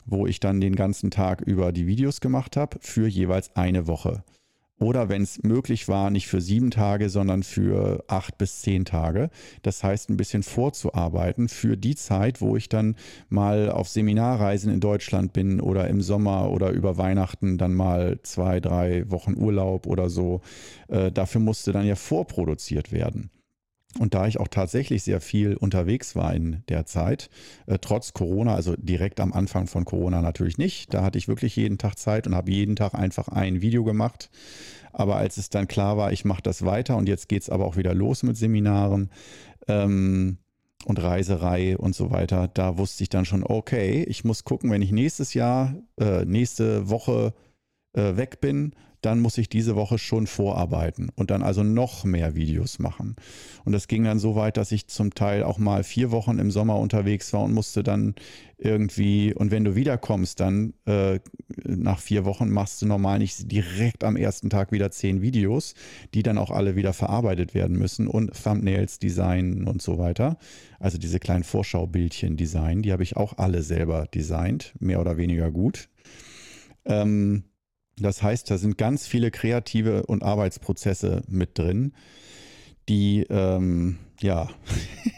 wo 0.04 0.26
ich 0.26 0.40
dann 0.40 0.60
den 0.60 0.76
ganzen 0.76 1.10
Tag 1.10 1.40
über 1.40 1.72
die 1.72 1.86
Videos 1.86 2.20
gemacht 2.20 2.58
habe 2.58 2.78
für 2.80 3.06
jeweils 3.06 3.56
eine 3.56 3.86
Woche. 3.86 4.24
Oder 4.82 5.08
wenn 5.08 5.22
es 5.22 5.42
möglich 5.42 5.88
war, 5.88 6.10
nicht 6.10 6.26
für 6.26 6.40
sieben 6.40 6.70
Tage, 6.70 7.08
sondern 7.08 7.42
für 7.42 8.04
acht 8.08 8.36
bis 8.36 8.62
zehn 8.62 8.84
Tage. 8.84 9.30
Das 9.62 9.84
heißt, 9.84 10.10
ein 10.10 10.16
bisschen 10.16 10.42
vorzuarbeiten 10.42 11.48
für 11.48 11.76
die 11.76 11.94
Zeit, 11.94 12.40
wo 12.40 12.56
ich 12.56 12.68
dann 12.68 12.96
mal 13.28 13.70
auf 13.70 13.88
Seminarreisen 13.88 14.72
in 14.72 14.80
Deutschland 14.80 15.32
bin 15.32 15.60
oder 15.60 15.86
im 15.88 16.00
Sommer 16.00 16.50
oder 16.50 16.70
über 16.70 16.98
Weihnachten 16.98 17.58
dann 17.58 17.74
mal 17.74 18.18
zwei, 18.24 18.60
drei 18.60 19.08
Wochen 19.10 19.36
Urlaub 19.36 19.86
oder 19.86 20.10
so. 20.10 20.40
Äh, 20.88 21.12
dafür 21.12 21.40
musste 21.40 21.72
dann 21.72 21.86
ja 21.86 21.94
vorproduziert 21.94 22.90
werden. 22.90 23.30
Und 23.98 24.14
da 24.14 24.26
ich 24.26 24.40
auch 24.40 24.48
tatsächlich 24.48 25.02
sehr 25.02 25.20
viel 25.20 25.54
unterwegs 25.54 26.16
war 26.16 26.34
in 26.34 26.62
der 26.68 26.86
Zeit, 26.86 27.28
äh, 27.66 27.78
trotz 27.78 28.14
Corona, 28.14 28.54
also 28.54 28.74
direkt 28.76 29.20
am 29.20 29.32
Anfang 29.32 29.66
von 29.66 29.84
Corona 29.84 30.22
natürlich 30.22 30.56
nicht, 30.56 30.94
da 30.94 31.02
hatte 31.02 31.18
ich 31.18 31.28
wirklich 31.28 31.56
jeden 31.56 31.76
Tag 31.76 31.98
Zeit 31.98 32.26
und 32.26 32.34
habe 32.34 32.50
jeden 32.50 32.76
Tag 32.76 32.94
einfach 32.94 33.28
ein 33.28 33.60
Video 33.60 33.84
gemacht. 33.84 34.30
Aber 34.92 35.16
als 35.16 35.36
es 35.36 35.50
dann 35.50 35.68
klar 35.68 35.96
war, 35.96 36.12
ich 36.12 36.24
mache 36.24 36.42
das 36.42 36.64
weiter 36.64 36.96
und 36.96 37.08
jetzt 37.08 37.28
geht 37.28 37.42
es 37.42 37.50
aber 37.50 37.66
auch 37.66 37.76
wieder 37.76 37.94
los 37.94 38.22
mit 38.22 38.36
Seminaren 38.36 39.10
ähm, 39.68 40.38
und 40.84 41.02
Reiserei 41.02 41.76
und 41.76 41.94
so 41.94 42.10
weiter, 42.10 42.48
da 42.48 42.78
wusste 42.78 43.02
ich 43.02 43.08
dann 43.08 43.24
schon, 43.24 43.44
okay, 43.44 44.04
ich 44.04 44.24
muss 44.24 44.44
gucken, 44.44 44.70
wenn 44.70 44.82
ich 44.82 44.92
nächstes 44.92 45.34
Jahr, 45.34 45.76
äh, 45.98 46.24
nächste 46.24 46.88
Woche 46.88 47.34
äh, 47.94 48.16
weg 48.16 48.40
bin, 48.40 48.74
dann 49.02 49.20
muss 49.20 49.36
ich 49.38 49.48
diese 49.48 49.76
Woche 49.76 49.98
schon 49.98 50.26
vorarbeiten 50.26 51.10
und 51.14 51.30
dann 51.30 51.42
also 51.42 51.62
noch 51.62 52.04
mehr 52.04 52.34
Videos 52.34 52.78
machen. 52.78 53.16
Und 53.64 53.72
das 53.72 53.88
ging 53.88 54.04
dann 54.04 54.18
so 54.18 54.36
weit, 54.36 54.56
dass 54.56 54.72
ich 54.72 54.86
zum 54.86 55.14
Teil 55.14 55.42
auch 55.42 55.58
mal 55.58 55.84
vier 55.84 56.10
Wochen 56.10 56.38
im 56.38 56.50
Sommer 56.50 56.78
unterwegs 56.78 57.32
war 57.32 57.42
und 57.42 57.52
musste 57.52 57.82
dann 57.82 58.14
irgendwie, 58.58 59.34
und 59.34 59.50
wenn 59.50 59.64
du 59.64 59.74
wiederkommst, 59.74 60.38
dann 60.38 60.74
äh, 60.86 61.18
nach 61.64 61.98
vier 61.98 62.24
Wochen 62.24 62.48
machst 62.48 62.80
du 62.80 62.86
normal 62.86 63.18
nicht 63.18 63.50
direkt 63.50 64.04
am 64.04 64.16
ersten 64.16 64.50
Tag 64.50 64.70
wieder 64.70 64.90
zehn 64.92 65.20
Videos, 65.20 65.74
die 66.14 66.22
dann 66.22 66.38
auch 66.38 66.50
alle 66.50 66.76
wieder 66.76 66.92
verarbeitet 66.92 67.54
werden 67.54 67.76
müssen 67.76 68.06
und 68.06 68.32
Thumbnails 68.40 69.00
designen 69.00 69.66
und 69.66 69.82
so 69.82 69.98
weiter. 69.98 70.38
Also 70.78 70.96
diese 70.96 71.18
kleinen 71.18 71.44
Vorschaubildchen 71.44 72.36
designen, 72.36 72.82
die 72.82 72.92
habe 72.92 73.02
ich 73.02 73.16
auch 73.16 73.38
alle 73.38 73.62
selber 73.62 74.06
designt, 74.06 74.74
mehr 74.78 75.00
oder 75.00 75.16
weniger 75.16 75.50
gut. 75.50 75.88
Ähm, 76.84 77.44
das 77.98 78.22
heißt, 78.22 78.50
da 78.50 78.58
sind 78.58 78.78
ganz 78.78 79.06
viele 79.06 79.30
kreative 79.30 80.04
und 80.06 80.22
Arbeitsprozesse 80.22 81.22
mit 81.28 81.58
drin, 81.58 81.92
die 82.88 83.26
ähm, 83.30 83.98
ja, 84.22 84.48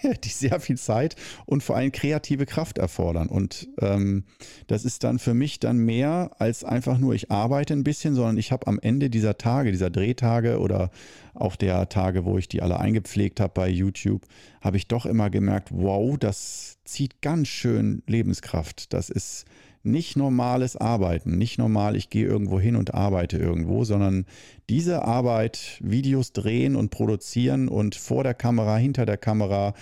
die 0.25 0.29
sehr 0.29 0.59
viel 0.61 0.77
Zeit 0.77 1.17
und 1.47 1.63
vor 1.63 1.77
allem 1.77 1.93
kreative 1.93 2.47
Kraft 2.47 2.79
erfordern. 2.79 3.29
Und 3.29 3.69
ähm, 3.81 4.25
das 4.67 4.85
ist 4.85 5.05
dann 5.05 5.19
für 5.19 5.35
mich 5.35 5.61
dann 5.61 5.79
mehr 5.79 6.33
als 6.39 6.65
einfach 6.65 6.99
nur, 6.99 7.15
ich 7.15 7.31
arbeite 7.31 7.75
ein 7.75 7.85
bisschen, 7.85 8.15
sondern 8.15 8.39
ich 8.39 8.51
habe 8.51 8.67
am 8.67 8.79
Ende 8.81 9.11
dieser 9.11 9.39
Tage, 9.39 9.71
dieser 9.71 9.91
Drehtage 9.91 10.59
oder 10.59 10.91
auch 11.35 11.57
der 11.57 11.89
Tage, 11.89 12.25
wo 12.25 12.39
ich 12.39 12.49
die 12.49 12.63
alle 12.63 12.81
eingepflegt 12.81 13.41
habe 13.41 13.53
bei 13.55 13.69
YouTube, 13.69 14.23
habe 14.61 14.77
ich 14.77 14.89
doch 14.89 15.07
immer 15.07 15.31
gemerkt, 15.31 15.69
wow, 15.73 16.17
das 16.19 16.79
zieht 16.85 17.21
ganz 17.21 17.49
schön 17.49 18.03
Lebenskraft. 18.07 18.93
Das 18.93 19.11
ist 19.11 19.45
nicht 19.85 20.17
normales 20.17 20.77
Arbeiten, 20.77 21.37
nicht 21.37 21.59
normal, 21.59 21.95
ich 21.95 22.11
gehe 22.11 22.27
irgendwo 22.27 22.59
hin 22.59 22.75
und 22.75 22.95
arbeite 22.95 23.37
irgendwo, 23.37 23.85
sondern 23.85 24.27
diese 24.69 25.05
Arbeit, 25.05 25.79
Videos 25.81 26.33
drehen 26.33 26.75
und 26.75 26.91
produzieren 26.91 27.69
und 27.69 27.95
vor 27.95 28.25
der 28.25 28.35
Kamera, 28.35 28.77
hinter 28.77 29.05
der 29.05 29.19
Kamera, 29.19 29.75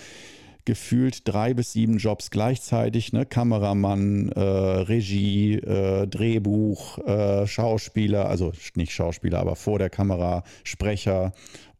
gefühlt 0.65 1.27
drei 1.27 1.53
bis 1.53 1.73
sieben 1.73 1.97
Jobs 1.97 2.31
gleichzeitig, 2.31 3.13
ne? 3.13 3.25
Kameramann, 3.25 4.29
äh, 4.29 4.39
Regie, 4.39 5.55
äh, 5.55 6.07
Drehbuch, 6.07 6.97
äh, 6.99 7.47
Schauspieler, 7.47 8.27
also 8.27 8.53
nicht 8.75 8.93
Schauspieler, 8.93 9.39
aber 9.39 9.55
vor 9.55 9.79
der 9.79 9.89
Kamera, 9.89 10.43
Sprecher 10.63 11.33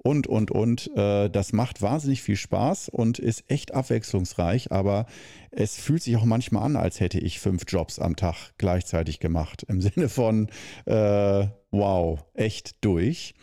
und, 0.04 0.28
und, 0.28 0.52
und. 0.52 0.92
Äh, 0.96 1.30
das 1.30 1.54
macht 1.54 1.82
wahnsinnig 1.82 2.22
viel 2.22 2.36
Spaß 2.36 2.90
und 2.90 3.20
ist 3.20 3.46
echt 3.48 3.74
abwechslungsreich, 3.74 4.72
aber 4.72 5.08
es 5.50 5.78
fühlt 5.78 6.04
sich 6.04 6.16
auch 6.18 6.26
manchmal 6.26 6.64
an, 6.64 6.76
als 6.76 7.00
hätte 7.00 7.20
ich 7.20 7.40
fünf 7.40 7.64
Jobs 7.68 8.00
am 8.00 8.16
Tag 8.16 8.52
gleichzeitig 8.58 9.20
gemacht. 9.20 9.64
Im 9.68 9.82
Sinne 9.82 10.10
von, 10.10 10.50
äh, 10.86 11.48
wow, 11.72 12.20
echt 12.34 12.84
durch. 12.84 13.34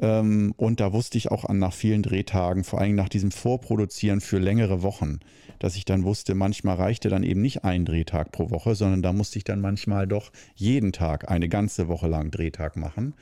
Ähm, 0.00 0.54
und 0.56 0.80
da 0.80 0.92
wusste 0.92 1.18
ich 1.18 1.30
auch 1.30 1.44
an 1.44 1.58
nach 1.58 1.72
vielen 1.72 2.02
Drehtagen, 2.02 2.64
vor 2.64 2.80
allem 2.80 2.94
nach 2.94 3.08
diesem 3.08 3.30
Vorproduzieren 3.30 4.20
für 4.20 4.38
längere 4.38 4.82
Wochen, 4.82 5.20
dass 5.58 5.76
ich 5.76 5.84
dann 5.84 6.04
wusste, 6.04 6.34
manchmal 6.34 6.76
reichte 6.76 7.08
dann 7.08 7.22
eben 7.22 7.40
nicht 7.40 7.64
ein 7.64 7.84
Drehtag 7.84 8.32
pro 8.32 8.50
Woche, 8.50 8.74
sondern 8.74 9.02
da 9.02 9.12
musste 9.12 9.38
ich 9.38 9.44
dann 9.44 9.60
manchmal 9.60 10.06
doch 10.06 10.32
jeden 10.54 10.92
Tag 10.92 11.30
eine 11.30 11.48
ganze 11.48 11.88
Woche 11.88 12.08
lang 12.08 12.30
Drehtag 12.30 12.76
machen. 12.76 13.14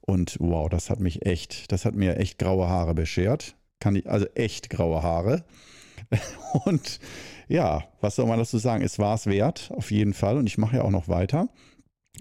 Und 0.00 0.36
wow, 0.40 0.68
das 0.68 0.90
hat 0.90 1.00
mich 1.00 1.26
echt, 1.26 1.70
das 1.70 1.84
hat 1.84 1.94
mir 1.94 2.16
echt 2.16 2.38
graue 2.38 2.68
Haare 2.68 2.94
beschert. 2.94 3.56
Kann 3.80 3.94
ich, 3.94 4.08
also 4.08 4.26
echt 4.34 4.70
graue 4.70 5.02
Haare. 5.02 5.44
Und 6.64 7.00
ja, 7.48 7.84
was 8.00 8.16
soll 8.16 8.26
man 8.26 8.38
dazu 8.38 8.58
sagen? 8.58 8.82
Es 8.82 8.98
war 8.98 9.14
es 9.14 9.26
wert, 9.26 9.70
auf 9.74 9.90
jeden 9.90 10.14
Fall. 10.14 10.38
Und 10.38 10.46
ich 10.46 10.58
mache 10.58 10.76
ja 10.76 10.82
auch 10.82 10.90
noch 10.90 11.08
weiter. 11.08 11.48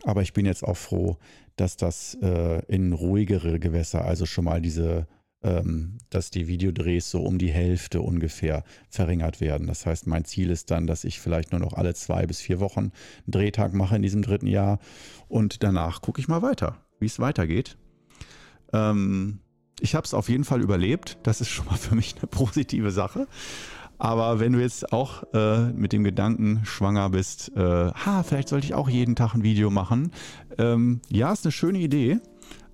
Aber 0.03 0.21
ich 0.21 0.33
bin 0.33 0.45
jetzt 0.45 0.63
auch 0.63 0.77
froh, 0.77 1.17
dass 1.57 1.75
das 1.77 2.17
äh, 2.21 2.65
in 2.67 2.93
ruhigere 2.93 3.59
Gewässer, 3.59 4.05
also 4.05 4.25
schon 4.25 4.45
mal 4.45 4.61
diese, 4.61 5.07
ähm, 5.43 5.97
dass 6.09 6.31
die 6.31 6.47
Videodrehs 6.47 7.11
so 7.11 7.21
um 7.21 7.37
die 7.37 7.51
Hälfte 7.51 8.01
ungefähr 8.01 8.63
verringert 8.89 9.41
werden. 9.41 9.67
Das 9.67 9.85
heißt, 9.85 10.07
mein 10.07 10.23
Ziel 10.23 10.49
ist 10.49 10.71
dann, 10.71 10.87
dass 10.87 11.03
ich 11.03 11.19
vielleicht 11.19 11.51
nur 11.51 11.59
noch 11.59 11.73
alle 11.73 11.93
zwei 11.93 12.25
bis 12.25 12.39
vier 12.39 12.61
Wochen 12.61 12.79
einen 12.79 12.91
Drehtag 13.27 13.73
mache 13.73 13.97
in 13.97 14.01
diesem 14.01 14.21
dritten 14.21 14.47
Jahr. 14.47 14.79
Und 15.27 15.61
danach 15.63 16.01
gucke 16.01 16.21
ich 16.21 16.29
mal 16.29 16.41
weiter 16.41 16.77
wie 16.99 17.05
es 17.05 17.19
weitergeht. 17.19 17.77
Ähm, 18.73 19.39
ich 19.79 19.95
habe 19.95 20.05
es 20.05 20.13
auf 20.13 20.29
jeden 20.29 20.43
Fall 20.43 20.61
überlebt. 20.61 21.17
Das 21.23 21.41
ist 21.41 21.49
schon 21.49 21.65
mal 21.65 21.77
für 21.77 21.95
mich 21.95 22.15
eine 22.17 22.27
positive 22.27 22.91
Sache. 22.91 23.27
Aber 23.99 24.39
wenn 24.39 24.53
du 24.53 24.59
jetzt 24.59 24.93
auch 24.93 25.23
äh, 25.33 25.71
mit 25.73 25.91
dem 25.91 26.03
Gedanken 26.03 26.61
schwanger 26.65 27.09
bist, 27.09 27.51
äh, 27.55 27.61
ha, 27.61 28.23
vielleicht 28.23 28.49
sollte 28.49 28.65
ich 28.65 28.73
auch 28.73 28.89
jeden 28.89 29.15
Tag 29.15 29.33
ein 29.33 29.43
Video 29.43 29.69
machen. 29.69 30.11
Ähm, 30.57 31.01
ja, 31.09 31.31
ist 31.31 31.45
eine 31.45 31.51
schöne 31.51 31.79
Idee. 31.79 32.19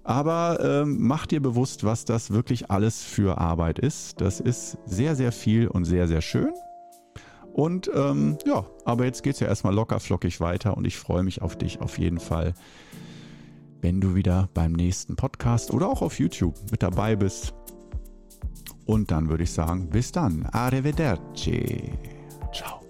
Aber 0.03 0.59
ähm, 0.61 0.97
mach 0.99 1.25
dir 1.25 1.41
bewusst, 1.41 1.85
was 1.85 2.03
das 2.03 2.31
wirklich 2.31 2.69
alles 2.69 3.03
für 3.03 3.37
Arbeit 3.37 3.79
ist. 3.79 4.19
Das 4.19 4.41
ist 4.41 4.77
sehr, 4.85 5.15
sehr 5.15 5.31
viel 5.31 5.67
und 5.67 5.85
sehr, 5.85 6.09
sehr 6.09 6.21
schön. 6.21 6.51
Und 7.53 7.89
ähm, 7.93 8.37
ja, 8.45 8.65
aber 8.83 9.05
jetzt 9.05 9.23
geht 9.23 9.35
es 9.35 9.39
ja 9.39 9.47
erstmal 9.47 9.73
locker 9.73 9.99
flockig 9.99 10.41
weiter 10.41 10.75
und 10.75 10.85
ich 10.85 10.97
freue 10.97 11.23
mich 11.23 11.41
auf 11.41 11.55
dich 11.55 11.79
auf 11.79 11.99
jeden 11.99 12.19
Fall 12.19 12.53
wenn 13.83 13.99
du 13.99 14.15
wieder 14.15 14.49
beim 14.53 14.71
nächsten 14.71 15.17
Podcast 15.17 15.71
oder 15.71 15.89
auch 15.89 16.01
auf 16.01 16.17
YouTube 16.17 16.55
mit 16.71 16.81
dabei 16.81 17.17
bist. 17.17 17.53
Und 18.85 19.11
dann 19.11 19.29
würde 19.29 19.43
ich 19.43 19.51
sagen, 19.51 19.89
bis 19.89 20.11
dann. 20.11 20.45
Arrivederci. 20.51 21.91
Ciao. 22.53 22.82